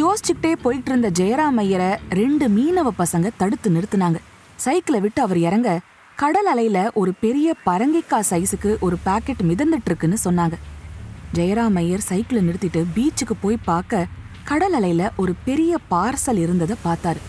யோசிச்சுக்கிட்டே 0.00 0.52
போயிட்டு 0.62 0.90
இருந்த 0.90 1.10
ஜெயராம் 1.20 1.58
ஐயரை 1.64 1.90
ரெண்டு 2.10 2.48
மீனவ 2.48 2.90
பசங்க 2.98 3.30
தடுத்து 3.36 3.70
நிறுத்தினாங்க. 3.70 4.20
சைக்கிளை 4.56 5.00
விட்டு 5.00 5.22
அவர் 5.22 5.38
இறங்க 5.38 5.80
கடல் 6.16 6.48
அலையில 6.52 6.78
ஒரு 6.92 7.12
பெரிய 7.20 7.54
பரங்கிக்காய் 7.66 8.28
சைஸுக்கு 8.30 8.72
ஒரு 8.80 8.96
பாக்கெட் 9.02 9.42
மிதந்துட்டு 9.42 9.90
இருக்குன்னு 9.90 10.18
சொன்னாங்க. 10.24 10.56
ஜெயராம் 11.36 11.76
ஐயர் 11.80 12.04
சைக்கிளை 12.08 12.40
நிறுத்திட்டு 12.48 12.80
பீச்சுக்கு 12.94 13.34
போய் 13.40 13.64
பார்க்க 13.64 14.08
கடல் 14.44 14.74
அலையில 14.78 15.02
ஒரு 15.16 15.32
பெரிய 15.44 15.78
பார்சல் 15.90 16.36
இருந்ததை 16.36 16.76
பார்த்தாரு. 16.84 17.20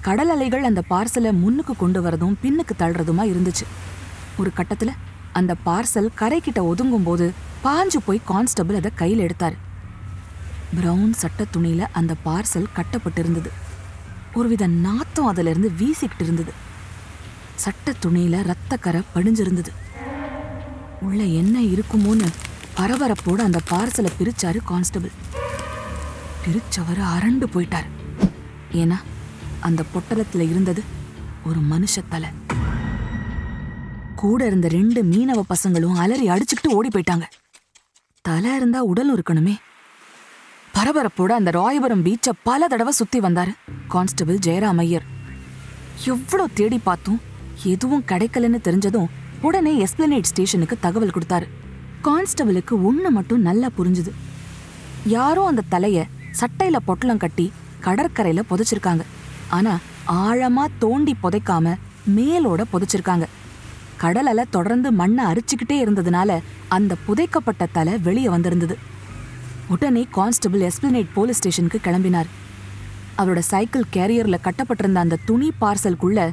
கடல் 0.00 0.28
அலைகள் 0.28 0.64
அந்த 0.64 0.82
பார்சலை 0.90 1.30
முன்னுக்கு 1.42 1.74
கொண்டு 1.76 2.00
வரதும் 2.02 2.34
பின்னுக்கு 2.42 2.74
தள்ளுறதுமா 2.78 3.24
இருந்துச்சு. 3.32 3.66
ஒரு 4.38 4.50
கட்டத்துல 4.56 4.92
அந்த 5.32 5.54
பார்சல் 5.66 6.08
கரைக்கிட்ட 6.20 6.62
ஒதுங்கும் 6.70 7.02
போது 7.02 7.26
பாஞ்சு 7.64 8.00
போய் 8.06 8.26
கான்ஸ்டபிள் 8.30 8.76
அதை 8.76 8.90
கையில் 8.94 9.18
எடுத்தார். 9.18 9.56
பிரவுன் 10.74 11.12
சட்ட 11.12 11.46
துணியில 11.56 11.82
அந்த 11.92 12.14
பார்சல் 12.24 12.72
கட்டப்பட்டிருந்தது. 12.78 13.52
ஒருவித 14.34 14.66
நாத்தம் 14.66 15.26
அதிலிருந்து 15.26 15.70
வீசிக்கிட்டு 15.80 16.26
இருந்தது. 16.26 16.52
சட்ட 17.54 17.92
துணியில 18.04 18.40
ரத்தக்கரை 18.50 19.02
படிஞ்சிருந்தது. 19.14 19.72
உள்ள 21.00 21.22
என்ன 21.40 21.56
இருக்குமோன்னு 21.60 22.28
பரபரப்போடு 22.78 23.42
அந்த 23.42 23.58
பார்சலை 23.70 24.10
பிரிச்சாரு 24.18 24.58
கான்ஸ்டபிள். 24.64 25.12
பிரிச்சவர் 26.44 27.00
அரண்டு 27.14 27.46
போயிட்டார். 27.54 27.88
ஏன்னா 28.72 28.96
அந்த 29.60 29.82
பொட்டலத்துல 29.92 30.48
இருந்தது 30.50 30.82
ஒரு 31.44 31.60
மனுஷ 31.60 32.02
தலை. 32.08 32.30
கூட 34.14 34.46
இருந்த 34.46 34.68
ரெண்டு 34.68 35.02
மீனவ 35.02 35.40
பசங்களும் 35.52 35.94
அலறி 35.94 36.28
அடிச்சுக்கிட்டு 36.28 36.74
ஓடி 36.78 36.88
போயிட்டாங்க. 36.88 37.22
தலை 38.20 38.56
இருந்தா 38.56 38.82
உடலும் 38.82 39.16
இருக்கணுமே. 39.16 39.54
பரபரப்போட 40.74 41.32
அந்த 41.38 41.50
ராயபுரம் 41.50 42.04
பீச்சை 42.06 42.32
பல 42.42 42.66
தடவை 42.66 42.92
சுத்தி 42.92 43.20
வந்தாரு 43.20 43.52
கான்ஸ்டபிள் 43.88 44.38
ஜெயராம் 44.46 44.78
ஐயர் 44.78 45.06
எவ்வளோ 46.04 46.46
தேடி 46.54 46.78
பார்த்தும் 46.78 47.20
எதுவும் 47.62 48.04
கிடைக்கலன்னு 48.06 48.58
தெரிஞ்சதும் 48.68 49.12
உடனே 49.40 49.84
எஸ்பிளனேட் 49.84 50.30
ஸ்டேஷனுக்கு 50.30 50.76
தகவல் 50.80 51.16
கொடுத்தாரு. 51.16 51.46
கான்ஸ்டபிளுக்கு 52.06 52.74
ஒண்ணு 52.88 53.08
மட்டும் 53.08 53.40
நல்லா 53.40 53.68
புரிஞ்சுது. 53.78 54.10
யாரோ 55.06 55.46
அந்த 55.46 55.62
தலைய 55.70 56.04
சட்டையில 56.40 56.76
பொட்டலம் 56.84 57.16
கட்டி 57.16 57.52
கடற்கரையில 57.80 58.42
புதைச்சிருக்காங்க. 58.50 59.00
ஆனா 59.48 59.78
ஆழமா 60.08 60.64
தோண்டி 60.78 61.16
புதைக்காம 61.22 61.74
மேலோட 62.16 62.62
புதைச்சிருக்காங்க. 62.72 63.26
கடலில் 63.96 64.50
தொடர்ந்து 64.50 64.92
மண்ணை 64.92 65.24
அரிச்சுக்கிட்டே 65.24 65.76
இருந்ததுனால 65.84 66.40
அந்த 66.68 66.94
புதைக்கப்பட்ட 67.06 67.66
தலை 67.72 67.98
வெளியே 67.98 68.28
வந்திருந்தது. 68.28 68.78
உடனே 69.68 70.06
கான்ஸ்டபிள் 70.10 70.60
எஸ்பிளனேட் 70.60 71.14
போலீஸ் 71.14 71.36
ஸ்டேஷனுக்கு 71.36 71.80
கிளம்பினார். 71.84 72.30
அவரோட 73.18 73.38
சைக்கிள் 73.38 73.92
கேரியர்ல 73.92 74.40
கட்டப்பட்டிருந்த 74.40 75.00
அந்த 75.00 75.22
துணி 75.24 75.52
பார்சலுக்குள்ள 75.60 76.30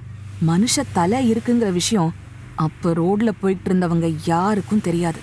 மனுஷ 0.48 0.84
தலை 0.94 1.34
இருக்குங்கிற 1.34 1.72
விஷயம் 1.72 2.14
அப்ப 2.56 2.94
ரோட்ல 2.94 3.30
போயிட்டு 3.40 3.74
இருந்தவங்க 3.74 4.16
யாருக்கும் 4.26 4.82
தெரியாது. 4.82 5.20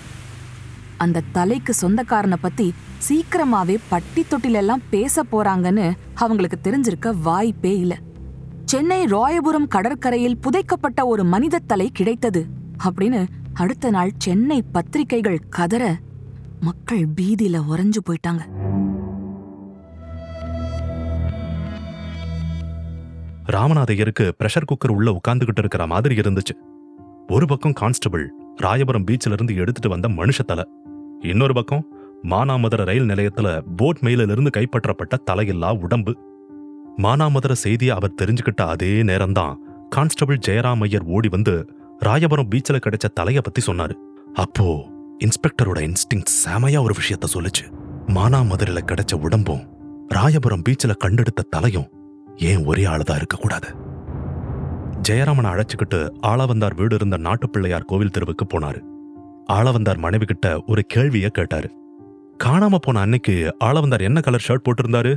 அந்த 0.99 1.23
தலைக்கு 1.33 1.75
சொந்தக்காரனை 1.81 2.37
பத்தி 2.41 2.75
சீக்கிரமாவே 3.09 3.77
பட்டி 3.89 4.27
தொட்டிலெல்லாம் 4.31 4.83
பேச 4.91 5.25
போறாங்கன்னு 5.33 5.93
அவங்களுக்கு 6.15 6.59
தெரிஞ்சிருக்க 6.63 7.21
வாய்ப்பே 7.23 7.79
இல்ல. 7.79 7.99
சென்னை 8.65 9.05
ராயபுரம் 9.05 9.69
கடற்கரையில் 9.69 10.39
புதைக்கப்பட்ட 10.39 11.05
ஒரு 11.05 11.25
மனித 11.25 11.59
தலை 11.59 11.91
கிடைத்தது 11.91 12.47
அப்படின்னு 12.85 13.27
அடுத்த 13.55 13.91
நாள் 13.91 14.13
சென்னை 14.19 14.63
பத்திரிகைகள் 14.63 15.41
கதற 15.49 15.97
மக்கள் 16.61 17.09
பீதியில 17.17 17.61
உறைஞ்சு 17.71 18.01
போயிட்டாங்க. 18.09 18.41
ராமநாதையருக்கு 23.47 24.33
பிரஷர் 24.39 24.69
குக்கர் 24.69 24.91
உள்ள 24.91 25.11
உட்கார்ந்துகிட்டு 25.11 25.59
இருக்கிற 25.59 25.87
மாதிரி 25.87 26.15
இருந்துச்சு. 26.15 26.55
ஒரு 27.29 27.47
பக்கம் 27.47 27.73
கான்ஸ்டபிள் 27.73 28.33
ராயபுரம் 28.63 29.07
பீச்சில 29.11 29.33
இருந்து 29.33 29.55
எடுத்துட்டு 29.55 29.89
வந்த 29.89 30.09
மனுஷ 30.09 30.41
தலை. 30.47 30.65
இன்னொரு 31.21 31.55
பக்கம் 31.55 31.87
மானாமதுர 32.23 32.85
ரயில் 32.85 33.09
நிலையத்துல 33.09 33.61
போட் 33.77 33.99
மெயிலிருந்து 34.03 34.51
கைப்பற்றப்பட்ட 34.57 35.17
தலையில்லா 35.31 35.81
உடம்பு. 35.81 36.17
மானாமதுர 36.97 37.53
செய்தியை 37.53 37.95
அவர் 37.95 38.15
தெரிஞ்சுக்கிட்ட 38.23 38.67
அதே 38.67 39.03
நேரம்தான் 39.03 39.55
கான்ஸ்டபிள் 39.91 40.39
ஜெயராம் 40.47 40.81
ஐயர் 40.81 41.03
ஓடி 41.03 41.29
வந்து 41.29 41.73
ராயபுரம் 42.05 42.49
பீச்சில் 42.55 42.81
கிடைச்ச 42.87 43.09
தலைய 43.21 43.39
பத்தி 43.39 43.63
சொன்னாரு. 43.67 43.93
அப்போ 44.35 44.87
இன்ஸ்பெக்டரோட 45.25 45.93
இன்ஸ்டிங் 45.93 46.23
செமையா 46.47 46.83
ஒரு 46.83 46.95
விஷயத்த 46.95 47.35
சொல்லுச்சு. 47.35 47.73
மானாமதுரையில 48.07 48.79
கிடைச்ச 48.87 49.15
உடம்பும் 49.15 49.69
ராயபுரம் 50.15 50.63
பீச்சில் 50.69 50.97
கண்டெடுத்த 50.97 51.43
தலையும் 51.51 51.91
ஏன் 52.37 52.65
ஒரே 52.65 52.85
ஆளுதான் 52.85 53.17
இருக்கக்கூடாது? 53.17 53.69
ஜெயராமனை 55.09 55.51
அழைச்சுக்கிட்டு 55.51 56.13
ஆளவந்தார் 56.23 56.77
வீடு 56.77 56.95
இருந்த 56.95 57.17
நாட்டுப்பிள்ளையார் 57.17 57.85
கோவில் 57.85 58.11
தெருவுக்கு 58.11 58.45
போனாரு. 58.45 58.88
ஆளவந்தார் 59.53 59.99
மனைவி 59.99 60.25
கிட்ட 60.25 60.63
ஒரு 60.67 60.87
கேள்விய 60.95 61.27
கேட்டாரு. 61.27 61.69
காணாம 62.45 62.75
போன 62.81 63.01
அன்னைக்கு 63.01 63.57
ஆளவந்தார் 63.65 64.01
என்ன 64.01 64.21
கலர் 64.21 64.45
ஷர்ட் 64.49 64.67
போட்டிருந்தாரு? 64.69 65.13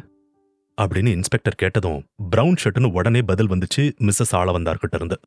அப்படின்னு 0.81 1.07
இன்ஸ்பெக்டர் 1.07 1.55
கேட்டதும் 1.55 2.03
பிரவுன் 2.29 2.55
ஷர்ட்னு 2.63 2.91
உடனே 2.91 3.21
பதில் 3.21 3.49
வந்துச்சு 3.49 3.77
மிஸ்ஸஸ் 3.77 4.35
ஆளவந்தார் 4.35 4.73
கிட்ட 4.73 4.97
இருந்து. 4.97 5.19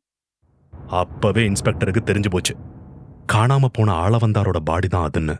அப்பவே 0.87 1.47
இன்ஸ்பெக்டருக்கு 1.49 1.97
தெரிஞ்சு 2.05 2.29
போச்சு. 2.29 2.55
காணாம 3.33 3.65
போன 3.71 3.93
ஆளவந்தாரோட 3.93 4.57
பாடி 4.57 4.87
தான் 4.87 5.09
அதுன்னு. 5.09 5.35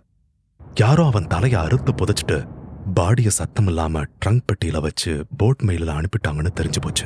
யாரோ 0.76 1.06
அவன் 1.06 1.28
தலைய 1.28 1.56
அறுத்து 1.56 1.92
புதைச்சிட்டு 1.92 2.46
பாடிய 2.94 3.30
சத்தம் 3.30 3.68
இல்லாம 3.68 4.02
ட்ரங்க் 4.26 4.46
பெட்டியில 4.48 4.82
வச்சு 4.82 5.26
போட் 5.38 5.62
மெயிலில் 5.66 5.96
அனுப்பிட்டாங்கன்னு 6.00 6.48
தெரிஞ்சு 6.60 6.82
போச்சு. 6.82 7.06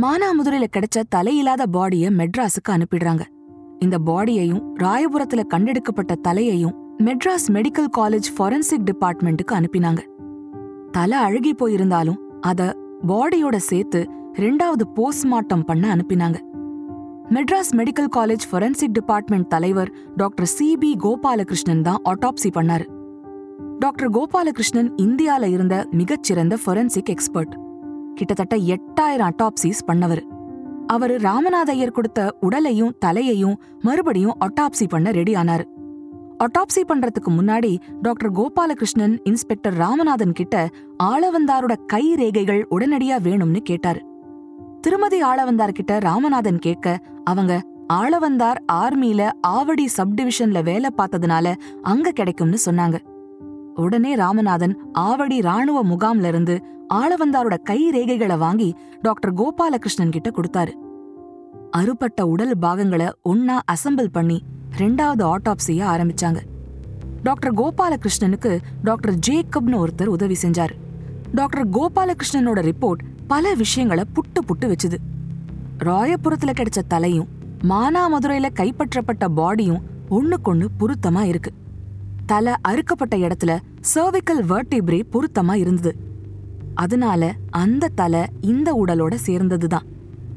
மானாமுதுரையில 0.00 0.66
கிடைச்ச 0.76 1.02
தலையில்லாத 1.16 1.62
பாடிய 1.62 2.10
மெட்ராஸுக்கு 2.10 2.68
அனுப்பிடுறாங்க. 2.68 3.32
இந்த 3.84 3.98
பாடியையும் 3.98 4.62
ராயபுரத்துல 4.78 5.42
கண்டெடுக்கப்பட்ட 5.46 6.14
தலையையும் 6.28 6.74
மெட்ராஸ் 6.98 7.46
மெடிக்கல் 7.52 7.92
காலேஜ் 7.96 8.28
ஃபாரன்சிக் 8.36 8.86
டிபார்ட்மெண்ட்டுக்கு 8.90 9.52
அனுப்பினாங்க. 9.52 10.02
தலை 10.90 11.18
அழுகி 11.18 11.52
போயிருந்தாலும் 11.52 12.18
அத 12.40 12.76
பாடியோட 13.08 13.56
சேர்த்து 13.56 14.00
ரெண்டாவது 14.36 14.84
போஸ்ட்மார்ட்டம் 14.94 15.64
பண்ண 15.66 15.96
அனுப்பினாங்க. 15.96 16.38
Madras 17.30 17.72
medical 17.76 18.10
college 18.16 18.46
forensic 18.50 18.92
department 18.92 19.48
தலைவர் 19.48 19.90
டாக்டர் 20.16 20.46
சி 20.46 20.76
பி 20.76 20.90
கோபாலகிருஷ்ணன் 21.02 21.82
தான் 21.82 22.02
ஆட்டாப்சி 22.04 22.48
பண்ணாரு. 22.54 22.86
டாக்டர் 23.78 24.10
கோபாலகிருஷ்ணன் 24.10 24.90
இந்தியால 24.96 25.50
இருந்த 25.50 25.76
மிகச்சிறந்த 25.90 26.58
ஃபொரன்சிக் 26.66 27.10
எக்ஸ்பர்ட். 27.10 27.54
கிட்டத்தட்ட 28.14 28.56
எட்டாயிரம் 28.56 29.30
அட்டாப்சிஸ் 29.30 29.86
பண்ணவர். 29.86 30.22
அவரு 30.86 31.16
ராமநாத 31.16 31.70
ஐயர் 31.70 31.90
கொடுத்த 31.90 32.36
உடலையும் 32.40 32.94
தலையையும் 33.04 33.54
மறுபடியும் 33.80 34.36
அட்டாப்சி 34.40 34.88
பண்ண 34.88 35.10
ரெடி 35.10 35.32
ஆனாரு. 35.32 35.64
அட்டாப்சி 36.44 36.82
பண்றதுக்கு 36.88 37.30
முன்னாடி 37.30 37.76
டாக்டர் 38.02 38.32
கோபாலகிருஷ்ணன் 38.32 39.18
இன்ஸ்பெக்டர் 39.24 39.74
ராமநாதன் 39.74 40.32
கிட்ட 40.32 40.68
ஆளவந்தாரோட 41.02 41.86
கை 41.86 42.14
ரேகைகள் 42.14 42.64
உடனடியா 42.70 43.18
வேணும்னு 43.22 43.56
கேட்டாரு. 43.56 44.00
திருமதி 44.80 45.22
ஆளவந்தார் 45.22 45.72
கிட்ட 45.72 45.98
ராமநாதன் 45.98 46.58
கேட்க 46.58 46.98
அவங்க 47.24 47.62
ஆளவந்தார் 47.92 48.56
ஆர்மியில 48.72 49.30
ஆவடி 49.48 49.86
சப்டிவிஷன்ல 49.96 50.62
வேலை 50.62 50.90
பார்த்ததுனால 50.96 51.54
அங்க 51.82 52.10
கிடைக்கும்னு 52.10 52.56
சொன்னாங்க. 52.66 52.98
உடனே 53.74 54.14
ராமநாதன் 54.14 54.76
ஆவடி 54.98 55.42
ராணுவ 55.42 55.84
முகாம்ல 55.84 56.24
இருந்து 56.24 56.73
ஆளவந்தாரோட 56.88 57.62
கை 57.62 57.90
ரேகைகளை 57.94 58.38
வாங்கி 58.38 58.76
டாக்டர் 59.02 59.34
கோபாலகிருஷ்ணன் 59.34 60.10
கிட்ட 60.10 60.30
கொடுத்தாரு. 60.30 60.72
அறுபட்ட 61.70 62.26
உடல் 62.26 62.58
பாகங்களை 62.58 63.06
ஒன்னா 63.28 63.58
அசெம்பிள் 63.72 64.06
பண்ணி 64.12 64.42
ரெண்டாவது 64.78 65.34
ஆட்டோப்சிய 65.34 65.84
ஆரம்பிச்சாங்க. 65.84 66.36
டாக்டர் 67.22 67.54
கோபாலகிருஷ்ணனுக்கு 67.54 68.58
டாக்டர் 68.82 69.14
ஜேக்கப்னு 69.26 69.86
ஒருத்தர் 69.86 70.06
உதவி 70.06 70.36
செஞ்சாரு. 70.42 70.74
டாக்டர் 71.32 71.68
கோபாலகிருஷ்ணனோட 71.68 72.72
ரிப்போர்ட் 72.72 73.02
பல 73.26 73.54
விஷயங்களை 73.54 74.04
புட்டு 74.14 74.40
புட்டு 74.46 74.68
வச்சுது. 74.68 74.96
ராயபுரத்துல 75.78 76.52
கிடைச்ச 76.52 76.82
தலையும் 76.88 77.28
மானாமதுரையில 77.68 78.48
கைப்பற்றப்பட்ட 78.54 79.28
பாடியும் 79.28 79.82
ஒண்ணுக்கொண்ணு 80.10 80.66
பொருத்தமா 80.78 81.22
இருக்கு. 81.22 81.52
தலை 82.26 82.52
அறுக்கப்பட்ட 82.68 83.16
இடத்துல 83.16 83.58
சர்விக்கல் 83.94 84.42
வெர்டிப்ரே 84.48 85.02
பொருத்தமா 85.12 85.54
இருந்தது. 85.54 86.12
அதனால 86.74 87.34
அந்த 87.50 87.88
தலை 87.94 88.20
இந்த 88.40 88.82
உடலோட 88.86 89.16
சேர்ந்ததுதான். 89.26 89.86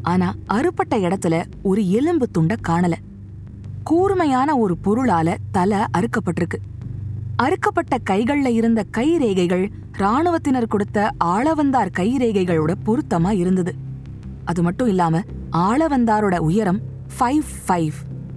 ஆனா 0.02 0.34
அறுப்பட்ட 0.46 0.98
இடத்துல 0.98 1.46
ஒரு 1.62 1.90
எலும்பு 1.90 2.30
துண்ட 2.38 2.56
காணல. 2.68 2.94
கூர்மையான 3.84 4.58
ஒரு 4.58 4.78
பொருளால 4.84 5.36
தலை 5.52 5.78
அறுக்கப்பட்டிருக்கு. 5.98 6.58
அறுக்கப்பட்ட 7.44 7.98
கைகள்ல 8.10 8.46
இருந்த 8.46 8.84
கை 8.90 9.18
ரேகைகள் 9.18 9.70
ராணுவத்தினர் 9.92 10.68
கொடுத்த 10.68 11.12
ஆளவந்தார் 11.24 11.92
கை 11.92 12.18
ரேகைகளோட 12.18 12.74
பொருத்தமா 12.86 13.32
இருந்தது. 13.32 13.76
அது 14.46 14.64
மட்டும் 14.64 14.88
இல்லாம 14.88 15.22
ஆளவந்தாரோட 15.52 16.38
உயரம் 16.38 16.80
ஃபைவ் 17.20 17.44
ஃபைவ் 17.68 17.92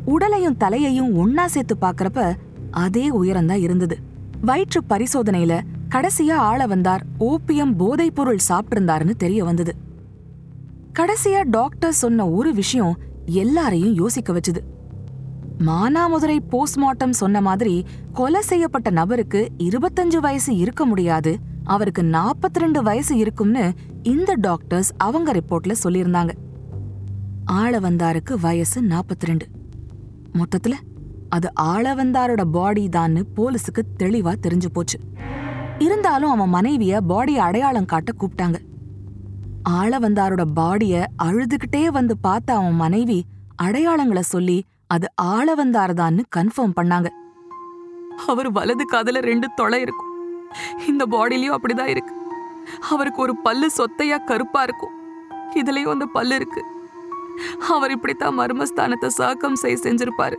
உடலையும் 0.05 0.57
தலையையும் 0.57 1.15
ஒன்னா 1.15 1.45
சேர்த்து 1.45 1.77
பாக்குறப்ப 1.81 2.35
அதே 2.71 3.11
உயரம்தான் 3.11 3.61
இருந்தது. 3.61 3.99
வயிற்று 4.41 4.83
பரிசோதனையில 4.89 5.61
கடைசியா 5.95 6.37
ஆளவந்தார் 6.51 7.01
ஓபியம் 7.19 7.77
போதைப் 7.77 8.15
பொருள் 8.15 8.39
சாப்பிட்டிருந்தாருன்னு 8.49 9.11
தெரிய 9.11 9.45
வந்தது. 9.45 9.77
கடைசியா 10.99 11.51
டாக்டர் 11.51 11.93
சொன்ன 11.93 12.29
ஒரு 12.31 12.55
விஷயம் 12.55 12.99
எல்லாரையும் 13.25 13.95
யோசிக்க 13.95 14.33
வச்சுது. 14.33 14.61
மானாமதுரை 15.59 16.39
போஸ்ட்மார்ட்டம் 16.51 17.11
சொன்ன 17.11 17.41
மாதிரி 17.41 17.87
கொலை 18.13 18.41
செய்யப்பட்ட 18.41 18.91
நபருக்கு 18.91 19.49
இருபத்தஞ்சு 19.59 20.17
வயசு 20.17 20.57
இருக்க 20.57 20.85
முடியாது 20.85 21.39
அவருக்கு 21.65 22.03
42 22.03 22.59
ரெண்டு 22.59 22.83
வயசு 22.83 23.17
இருக்கும்னு 23.17 23.73
இந்த 24.03 24.35
டாக்டர்ஸ் 24.35 24.93
அவங்க 24.97 25.33
ரிப்போர்ட்ல 25.33 25.75
சொல்லியிருந்தாங்க. 25.85 26.31
ஆளவந்தாருக்கு 27.53 28.35
வயசு 28.41 28.83
42 28.83 29.25
ரெண்டு 29.25 29.47
மொத்தத்துல 30.33 30.73
அது 31.29 31.53
ஆளவந்தாரோட 31.61 32.45
பாடி 32.45 32.89
தான்னு 32.89 33.23
போலீஸுக்கு 33.37 33.83
தெளிவா 34.03 34.35
தெரிஞ்சு 34.47 34.67
போச்சு. 34.73 34.99
இருந்தாலும் 35.81 36.31
அவன் 36.31 36.49
மனைவிய 36.49 37.01
பாடியை 37.09 37.37
அடையாளம் 37.37 37.85
காட்ட 37.85 38.13
கூப்பிட்டாங்க. 38.13 38.59
ஆளவந்தாரோட 39.71 40.43
பாடிய 40.55 41.07
அழுதுகிட்டே 41.23 41.87
வந்து 41.87 42.19
பார்த்த 42.19 42.55
அவன் 42.55 42.75
மனைவி 42.75 43.25
அடையாளங்களை 43.63 44.19
சொல்லி 44.19 44.65
அது 44.87 45.07
ஆளவந்தார்தான்னு 45.23 46.23
கன்ஃபார்ம் 46.37 46.77
பண்ணாங்க. 46.81 47.09
அவர் 48.27 48.53
வலது 48.53 48.85
காதுல 48.93 49.21
ரெண்டு 49.21 49.49
தொலை 49.55 49.81
இருக்கும். 49.81 50.11
இந்த 50.89 51.07
பாடிலயும் 51.11 51.57
அப்படிதான் 51.57 51.87
இருக்கு. 51.87 52.15
அவருக்கு 52.91 53.23
ஒரு 53.23 53.37
பல்லு 53.37 53.71
சொத்தையா 53.77 54.25
கருப்பா 54.25 54.63
இருக்கும். 54.63 54.97
இதுலயும் 55.55 55.91
அந்த 55.91 56.07
பல்லு 56.07 56.35
இருக்கு. 56.35 56.65
அவர் 57.69 57.91
இப்படித்தான் 57.91 58.39
மர்மஸ்தானத்தை 58.39 59.07
சாக்கம் 59.07 59.57
செய் 59.57 59.81
செஞ்சிருப்பாரு. 59.83 60.39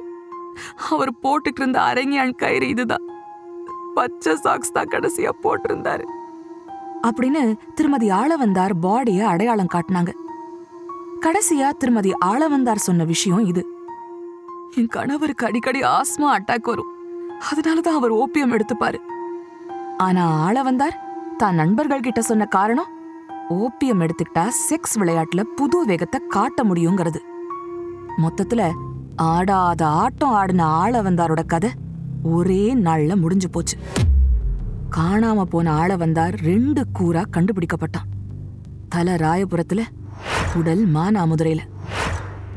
அவர் 0.90 1.12
போட்டுட்டு 1.24 1.62
இருந்த 1.62 1.80
அரங்கியான் 1.80 2.36
கயிறு 2.36 2.68
இதுதான். 2.68 3.06
பச்சை 3.96 4.36
சாக்ஸ் 4.36 4.72
தான் 4.72 4.88
கடைசியா 4.88 5.30
போட்டிருந்தாரு. 5.44 6.04
அப்படின்னு 7.08 7.58
திருமதி 7.76 8.10
ஆளவந்தார் 8.10 8.72
பாடிய 8.82 9.28
அடையாளம் 9.28 9.72
காட்டினாங்க. 9.74 10.12
கடைசியா 11.22 11.70
திருமதி 11.78 12.12
ஆளவந்தார் 12.26 12.86
சொன்ன 12.88 13.04
விஷயம் 13.04 13.46
இது. 13.46 13.66
என் 14.76 14.88
கணவருக்கு 14.88 15.46
அடிக்கடி 15.46 15.82
ஆஸ்மா 15.82 16.38
அட்டாக் 16.38 16.64
வரும். 16.64 16.92
அதனாலதான் 17.52 18.00
அவர் 18.00 18.12
ஓபியம் 18.12 18.54
எடுத்துப்பாரு. 18.54 19.00
ஆனா 19.98 20.50
ஆளவந்தார் 20.50 20.98
தான் 21.38 21.56
நண்பர்கள் 21.56 22.00
கிட்ட 22.00 22.22
சொன்ன 22.22 22.46
காரணம் 22.46 22.86
ஓபியம் 23.50 24.02
எடுத்துக்கிட்டா 24.02 24.48
செக்ஸ் 24.70 25.00
விளையாட்டுல 25.00 25.44
புது 25.56 25.86
வேகத்தை 25.86 26.20
காட்ட 26.30 26.64
முடியுங்கிறது. 26.64 27.22
மொத்தத்துல 28.18 28.72
ஆடாத 29.16 29.88
ஆட்டம் 29.88 30.30
ஆடின 30.30 30.86
ஆளவந்தாரோட 30.86 31.46
கதை 31.46 31.72
ஒரே 32.24 32.76
நாள்ல 32.76 33.16
முடிஞ்சு 33.16 33.50
போச்சு. 33.50 33.78
காணாம 34.96 35.44
போன 35.44 35.78
ஆளவந்தார் 35.78 36.38
ரெண்டு 36.38 36.86
கூரா 37.00 37.26
கண்டுபிடிக்கப்பட்டான். 37.38 38.08
தல 38.90 39.16
ராயபுரத்துல 39.16 39.82
உடல் 40.56 40.88
மானாமுதுரையில 40.88 41.60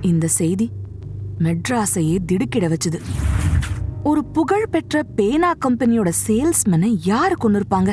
இந்த 0.00 0.26
செய்தி 0.26 0.70
மெட்ராஸையே 1.38 2.18
திடுக்கிட 2.26 2.68
வச்சுது. 2.68 3.00
ஒரு 4.02 4.24
புகழ்பெற்ற 4.24 5.02
பேனா 5.02 5.52
கம்பெனியோட 5.68 6.12
சேல்ஸ்மேனை 6.26 6.96
யாரு 7.04 7.36
கொண்டு 7.36 7.60
இருப்பாங்க 7.60 7.92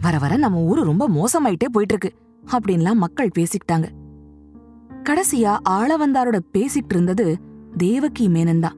வர 0.00 0.18
வர 0.18 0.36
நம்ம 0.36 0.58
ஊரு 0.58 0.84
ரொம்ப 0.84 1.08
மோசமாயிட்டே 1.08 1.68
போயிட்டு 1.72 1.94
இருக்கு 1.94 2.14
அப்படின்லாம் 2.52 2.94
மக்கள் 2.94 3.30
பேசிக்கிட்டாங்க. 3.38 3.88
கடைசியா 5.04 5.56
ஆளவந்தாரோட 5.68 6.40
பேசிட்டு 6.52 6.90
இருந்தது 6.90 7.38
தேவகி 7.76 8.28
மேனன் 8.28 8.60
தான். 8.60 8.76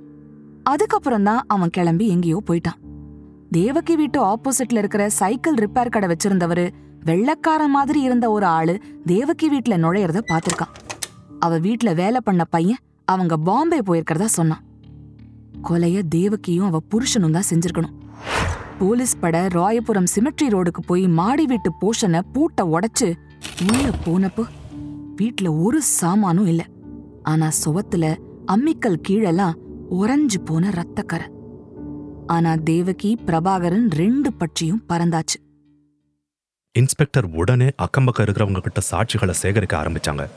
அதுக்கப்புறம் 0.65 1.23
தான் 1.23 1.45
அவன் 1.47 1.71
கிளம்பி 1.71 2.07
எங்கேயோ 2.09 2.43
போயிட்டான். 2.49 2.79
தேவகி 3.51 3.95
வீட்டு 3.97 4.19
ஆப்போசிட்ல 4.25 4.81
இருக்கிற 4.83 5.11
சைக்கிள் 5.11 5.55
ரிப்பேர் 5.55 5.89
கடை 5.89 6.09
வச்சிருந்தவரு 6.09 6.67
வெள்ளக்காரன் 7.05 7.75
மாதிரி 7.77 8.01
இருந்த 8.01 8.31
ஒரு 8.31 8.47
ஆளு 8.47 8.75
தேவகி 9.07 9.49
வீட்டுல 9.49 9.75
நுழையறத 9.77 10.21
பார்த்துருக்கான். 10.31 10.73
அவ 11.39 11.59
வீட்டுல 11.59 11.95
வேலை 11.95 12.21
பண்ண 12.25 12.45
பையன் 12.45 12.81
அவங்க 13.09 13.37
பாம்பே 13.37 13.81
போயிருக்கிறதா 13.87 14.25
சொன்னான். 14.25 14.63
கொலைய 15.69 15.99
தேவகியும் 16.09 16.67
அவ 16.67 16.81
புருஷனும் 16.91 17.31
தான் 17.31 17.49
செஞ்சிருக்கணும். 17.51 17.95
போலீஸ் 18.79 19.19
பட 19.21 19.49
ராயபுரம் 19.49 20.11
சிமெட்ரி 20.15 20.47
ரோடுக்கு 20.55 20.83
போய் 20.87 21.05
மாடி 21.09 21.45
வீட்டு 21.47 21.71
போஷனை 21.81 22.21
பூட்ட 22.35 22.63
உடைச்சு 22.75 23.09
உள்ள 23.67 23.85
போனப்போ 24.07 24.45
வீட்டுல 25.17 25.49
ஒரு 25.65 25.81
சாமானும் 26.01 26.47
இல்ல. 26.47 26.63
ஆனா 27.23 27.49
சுவத்துல 27.65 28.07
அம்மிக்கல் 28.47 28.99
கீழெல்லாம் 29.09 29.55
உறைஞ்சு 29.91 30.39
போன 30.45 30.71
ரத்தக்கரை 30.71 31.27
ஆனா 32.27 32.57
தேவகி 32.57 33.19
பிரபாகரன் 33.27 33.89
ரெண்டு 33.91 34.33
பட்சியும் 34.39 34.83
பறந்தாச்சு. 34.89 35.39
இன்ஸ்பெக்டர் 36.73 37.25
உடனே 37.25 37.67
அக்கம்பக்கம் 37.67 38.23
இருக்கிறவங்க 38.23 38.59
கிட்ட 38.59 38.81
சாட்சிகளை 38.91 39.31
சேகரிக்க 39.31 39.83
ஆரம்பிச்சாங்க. 39.83 40.29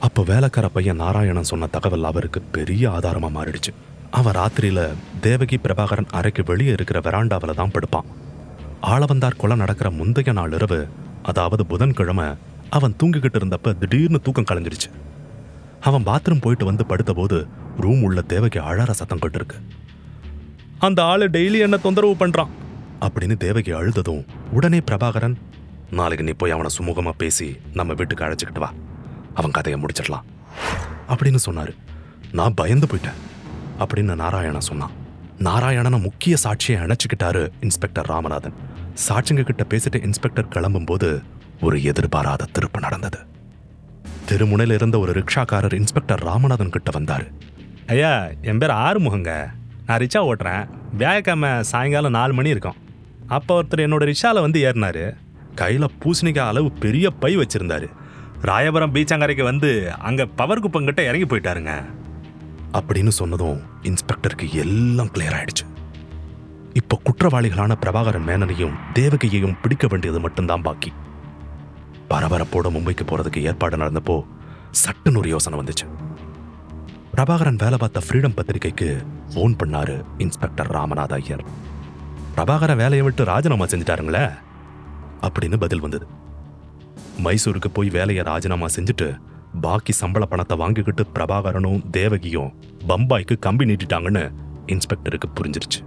அப்போ 0.00 0.22
வேலைக்கார 0.22 0.68
பையன் 0.68 0.96
நாராயணன் 0.96 1.42
சொன்ன 1.42 1.66
தகவல் 1.66 2.04
அவருக்கு 2.04 2.42
பெரிய 2.42 2.90
ஆதாரமா 2.90 3.30
மாறிடுச்சு. 3.36 3.72
அவன் 4.10 4.34
ராத்திரியில 4.34 4.88
தேவகி 5.20 5.56
பிரபாகரன் 5.56 6.10
அறைக்கு 6.10 6.44
வெளியே 6.44 6.72
இருக்கிற 6.72 7.00
வெராண்டாவில் 7.00 7.54
தான் 7.54 7.70
படுப்பான். 7.70 8.10
ஆளவந்தார் 8.80 9.36
கொலை 9.36 9.56
நடக்கிற 9.56 9.90
முந்தைய 9.90 10.32
நாள் 10.32 10.52
இரவு 10.52 10.88
அதாவது 11.22 11.66
புதன்கிழமை 11.66 12.34
அவன் 12.70 12.96
தூங்கிக்கிட்டு 13.02 13.38
இருந்தப்ப 13.40 13.78
திடீர்னு 13.78 14.20
தூக்கம் 14.22 14.44
கலைஞ்சிருச்சு 14.44 14.90
அவன் 15.80 16.02
பாத்ரூம் 16.02 16.40
போயிட்டு 16.40 16.64
வந்து 16.64 16.84
படுத்தபோது 16.88 17.46
ரூம் 17.80 18.02
உள்ள 18.02 18.22
தேவகி 18.22 18.58
அழற 18.58 18.90
சத்தம் 18.90 19.18
கேட்டிருக்கு. 19.18 19.60
அந்த 20.78 21.02
ஆளு 21.02 21.28
டெய்லி 21.28 21.58
என்ன 21.58 21.76
தொந்தரவு 21.76 22.26
பண்றான்? 22.26 22.48
அப்படின்னு 23.00 23.36
தேவகி 23.36 23.72
அழுததும் 23.72 24.26
உடனே 24.50 24.78
பிரபாகரன் 24.78 25.34
நாளைக்கு 25.90 26.24
நீ 26.24 26.30
போய் 26.30 26.50
அவனை 26.50 26.70
சுமூகமா 26.78 27.10
பேசி 27.10 27.56
நம்ம 27.74 27.92
வீட்டுக்கு 27.92 28.24
அழைச்சிக்கிட்டு 28.24 28.58
வா. 28.58 28.72
அவன் 29.34 29.50
கதையை 29.50 29.82
முடிச்சிடலாம். 29.82 30.20
அப்படின்னு 31.08 31.38
சொன்னாரு. 31.46 31.76
நான் 32.32 32.54
பயந்து 32.54 32.86
போயிட்டேன். 32.86 33.12
அப்படின்னு 33.78 34.14
நாராயணன் 34.14 34.60
சொன்னான். 34.60 34.90
நாராயணனை 35.38 36.00
முக்கிய 36.00 36.36
சாட்சியை 36.44 36.92
அணைச்சிக்கிட்டாரு 36.92 37.48
இன்ஸ்பெக்டர் 37.60 38.06
ராமநாதன். 38.06 38.52
சாட்சிங்க 39.08 39.42
கிட்ட 39.42 39.64
பேசிட்டு 39.68 40.02
இன்ஸ்பெக்டர் 40.02 40.48
கிளம்பும்போது 40.48 41.22
ஒரு 41.60 41.82
எதிர்பாராத 41.82 42.46
திருப்பு 42.58 42.78
நடந்தது. 42.80 43.18
திருமுனையில 44.28 44.74
இருந்த 44.74 44.98
ஒரு 44.98 45.12
ரிக்ஷாக்காரர் 45.12 45.74
இன்ஸ்பெக்டர் 45.74 46.24
ராமநாதன் 46.24 46.68
கிட்ட 46.68 46.98
வந்தாரு. 46.98 47.32
ஐயா 47.92 48.10
என் 48.50 48.58
பேர் 48.58 48.70
ஆறுமுகங்க. 48.70 49.32
நான் 49.86 49.98
ரிக்ஷா 50.02 50.20
ஓட்டுறேன். 50.28 50.68
வியாழக்கிழமை 50.98 51.62
சாயங்காலம் 51.70 52.14
நாலு 52.16 52.32
மணி 52.32 52.48
இருக்கும். 52.48 52.76
அப்போ 53.36 53.52
ஒருத்தர் 53.58 53.84
என்னோட 53.86 54.04
ரிக்ஷாவில் 54.10 54.44
வந்து 54.44 54.58
ஏறினாரு. 54.68 55.04
கையில் 55.54 55.94
பூசணிக்காய் 56.02 56.50
அளவு 56.52 56.68
பெரிய 56.84 57.06
பை 57.10 57.36
வச்சுருந்தாரு. 57.36 57.88
ராயபுரம் 58.42 58.94
பீச்சாங்கரைக்கு 58.94 59.42
வந்து 59.42 59.70
அங்கே 60.08 60.24
பவர் 60.24 60.62
குப்பங்கிட்ட 60.64 61.00
இறங்கி 61.08 61.26
போயிட்டாருங்க. 61.32 61.72
அப்படின்னு 62.78 63.12
சொன்னதும் 63.20 63.58
இன்ஸ்பெக்டருக்கு 63.82 64.48
எல்லாம் 64.52 65.10
கிளியர் 65.16 65.36
ஆயிடுச்சு. 65.38 65.66
இப்போ 66.72 66.98
குற்றவாளிகளான 67.08 67.72
பிரபாகரன் 67.82 68.28
மேனனையும் 68.28 68.78
தேவகியையும் 68.94 69.58
பிடிக்க 69.62 69.86
வேண்டியது 69.86 70.20
மட்டும்தான் 70.20 70.62
பாக்கி. 70.62 70.92
பரபரப்போட 72.10 72.68
மும்பைக்கு 72.76 73.06
போகிறதுக்கு 73.10 73.42
ஏற்பாடு 73.50 73.76
நடந்தப்போ 73.76 74.16
சட்டுன்னு 74.82 75.22
ஒரு 75.22 75.28
யோசனை 75.28 75.58
வந்துச்சு. 75.58 75.86
பிரபாகரன் 77.14 77.58
வேலை 77.62 77.78
பார்த்த 77.78 78.00
ஃப்ரீடம் 78.08 78.34
பத்திரிகைக்கு 78.34 79.02
ஃபோன் 79.32 79.54
பண்ணாரு 79.62 80.04
இன்ஸ்பெக்டர் 80.18 80.70
ராமநாத 80.70 81.12
ஐயர் 81.12 81.42
பிரபாகரன் 82.36 82.76
வேலையை 82.76 83.02
விட்டு 83.02 83.24
ராஜினாமா 83.24 83.64
செஞ்சிட்டாருங்களே? 83.64 84.22
அப்படின்னு 85.20 85.56
பதில் 85.56 85.80
வந்தது. 85.80 86.06
மைசூருக்கு 87.24 87.70
போய் 87.72 87.88
வேலையை 87.88 88.24
ராஜினாமா 88.24 88.66
செஞ்சுட்டு 88.76 89.18
பாக்கி 89.60 89.92
சம்பள 89.92 90.26
பணத்தை 90.26 90.56
வாங்கிக்கிட்டு 90.56 91.06
பிரபாகரனும் 91.14 91.90
தேவகியும் 91.90 92.54
பம்பாய்க்கு 92.88 93.38
கம்பி 93.38 93.64
நீட்டிட்டாங்கன்னு 93.64 94.32
இன்ஸ்பெக்டருக்கு 94.66 95.30
புரிஞ்சிருச்சு. 95.40 95.80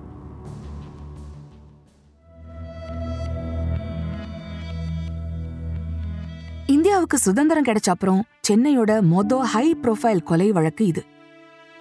இந்தியாவுக்கு 6.67 7.17
சுதந்திரம் 7.17 7.65
கிடைச்ச 7.65 7.89
அப்புறம் 7.89 8.23
சென்னையோட 8.47 8.91
மொத 9.13 9.37
ஹை 9.37 9.75
ப்ரொஃபைல் 9.83 10.23
கொலை 10.23 10.51
வழக்கு 10.51 10.85
இது. 10.85 11.05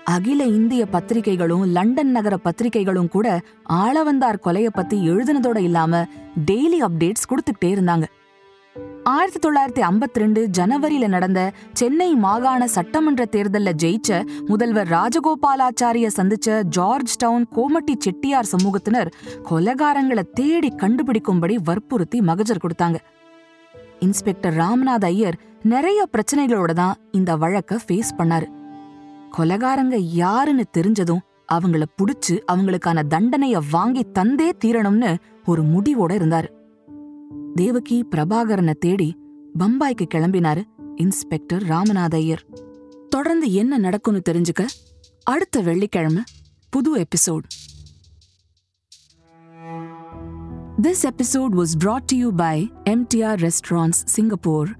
அகில 0.04 0.44
இந்திய 0.44 0.86
பத்திரிகைகளும் 0.86 1.64
லண்டன் 1.66 2.10
நகர 2.10 2.36
பத்திரிகைகளும் 2.36 3.08
கூட 3.08 3.40
ஆளவந்தார் 3.68 4.42
கொலைய 4.44 4.66
பத்தி 4.72 5.08
எழுதுனதோட 5.08 5.58
இல்லாம 5.58 6.06
டெய்லி 6.46 6.78
அப்டேட்ஸ் 6.80 7.28
கொடுத்துக்கிட்டே 7.30 7.70
இருந்தாங்க. 7.76 8.04
ஆயிரத்தி 9.02 9.48
தொள்ளாயிரத்தி 9.48 9.82
ஐம்பத்தி 9.90 10.18
ரெண்டு 10.18 10.48
ஜனவரியில 10.58 11.08
நடந்த 11.08 11.52
சென்னை 11.72 12.14
மாகாண 12.14 12.66
சட்டமன்ற 12.66 13.24
தேர்தல்ல 13.24 13.72
ஜெயிச்ச 13.82 14.22
முதல்வர் 14.46 14.88
ராஜகோபாலாச்சாரிய 14.88 16.10
சந்திச்ச 16.16 16.62
ஜார்ஜ் 16.62 17.16
டவுன் 17.16 17.46
கோமட்டி 17.56 17.94
செட்டியார் 17.98 18.50
சமூகத்தினர் 18.52 19.10
கொலகாரங்களை 19.50 20.22
தேடி 20.32 20.72
கண்டுபிடிக்கும்படி 20.76 21.54
வற்புறுத்தி 21.64 22.20
மகஜர் 22.20 22.62
கொடுத்தாங்க. 22.64 22.96
இன்ஸ்பெக்டர் 24.00 24.56
ராமநாத் 24.56 25.04
ஐயர் 25.04 25.38
நிறைய 25.62 26.08
பிரச்சனைகளோட 26.12 26.72
தான் 26.72 26.96
இந்த 27.12 27.36
வழக்க 27.36 27.78
ஃபேஸ் 27.86 28.12
பண்ணாரு. 28.18 28.48
கொலகாரங்க 29.38 29.96
யாருன்னு 29.96 30.66
தெரிஞ்சதும் 30.78 31.20
அவங்கள 31.52 31.82
புடிச்சு 31.96 32.38
அவங்களுக்கான 32.52 33.02
தண்டனைய 33.10 33.62
வாங்கி 33.70 34.06
தந்தே 34.18 34.50
தீரணும்னு 34.64 35.18
ஒரு 35.44 35.62
முடிவோட 35.62 36.10
இருந்தாரு. 36.10 36.48
தேவகி 37.54 38.04
பிரபாகரனை 38.10 38.72
தேடி 38.72 39.18
பம்பாய்க்கு 39.58 40.06
கிளம்பினாரு 40.14 40.64
இன்ஸ்பெக்டர் 40.96 41.62
ராமநாத 41.62 42.14
ஐயர். 42.14 42.46
தொடர்ந்து 43.08 43.52
என்ன 43.52 43.78
நடக்கும்னு 43.78 44.22
தெரிஞ்சுக்க 44.30 44.66
அடுத்த 45.22 45.60
வெள்ளிக்கிழமை 45.60 46.22
புது 46.70 46.96
episode. 46.96 47.42
This 50.82 51.06
episode 51.06 51.54
was 51.54 51.66
brought 51.84 52.04
to 52.04 52.16
you 52.16 52.32
by 52.32 52.72
MTR 52.90 53.48
Restaurants 53.48 54.06
Singapore. 54.16 54.72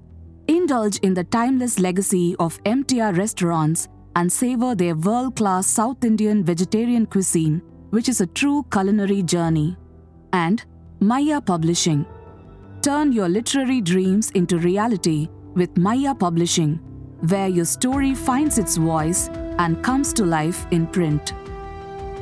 Indulge 0.51 1.05
in 1.05 1.15
the 1.15 1.23
timeless 1.35 1.79
legacy 1.81 2.39
of 2.39 2.51
MTR 2.69 3.25
restaurants 3.25 3.75
and 4.15 4.31
savor 4.31 4.75
their 4.75 4.95
world 4.95 5.35
class 5.35 5.67
South 5.67 6.03
Indian 6.03 6.43
vegetarian 6.43 7.05
cuisine, 7.05 7.61
which 7.89 8.09
is 8.09 8.21
a 8.21 8.27
true 8.27 8.65
culinary 8.71 9.21
journey. 9.23 9.77
And 10.33 10.63
Maya 10.99 11.41
Publishing. 11.41 12.05
Turn 12.81 13.11
your 13.11 13.27
literary 13.27 13.81
dreams 13.81 14.31
into 14.31 14.57
reality 14.57 15.27
with 15.53 15.77
Maya 15.77 16.15
Publishing, 16.15 16.79
where 17.29 17.47
your 17.47 17.65
story 17.65 18.13
finds 18.13 18.57
its 18.57 18.77
voice 18.77 19.29
and 19.59 19.83
comes 19.83 20.13
to 20.13 20.25
life 20.25 20.65
in 20.71 20.87
print. 20.87 21.33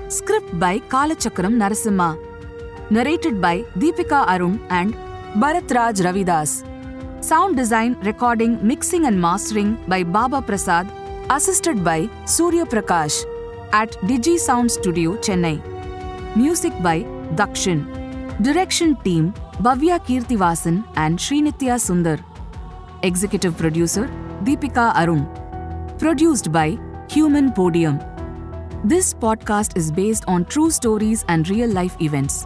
Script 0.07 0.59
by 0.59 0.79
Kalachakram 0.79 1.55
Narasimha. 1.55 2.17
Narrated 2.91 3.41
by 3.41 3.61
Deepika 3.77 4.27
Arun 4.27 4.59
and 4.69 4.93
Bharat 5.35 5.73
Raj 5.73 5.97
Ravidas. 5.99 6.63
Sound 7.23 7.55
design, 7.55 7.95
recording, 8.01 8.59
mixing, 8.65 9.05
and 9.05 9.19
mastering 9.19 9.77
by 9.87 10.03
Baba 10.03 10.41
Prasad, 10.41 10.87
assisted 11.35 11.83
by 11.83 12.07
Surya 12.25 12.65
Prakash 12.65 13.15
at 13.71 13.91
Digi 14.09 14.37
Sound 14.37 14.71
Studio, 14.71 15.15
Chennai. 15.27 15.55
Music 16.35 16.73
by 16.83 17.01
Dakshin. 17.39 17.81
Direction 18.43 18.95
team 18.97 19.33
Bhavya 19.67 19.99
Kirtivasan 20.09 20.83
and 20.95 21.17
Srinitya 21.17 21.77
Sundar. 21.85 22.19
Executive 23.01 23.57
producer 23.57 24.07
Deepika 24.43 24.93
Arun. 24.95 25.25
Produced 25.97 26.51
by 26.51 26.77
Human 27.09 27.51
Podium. 27.51 27.99
This 28.83 29.13
podcast 29.13 29.75
is 29.75 29.91
based 29.91 30.25
on 30.27 30.45
true 30.45 30.69
stories 30.69 31.25
and 31.27 31.49
real 31.49 31.69
life 31.69 31.95
events. 31.99 32.45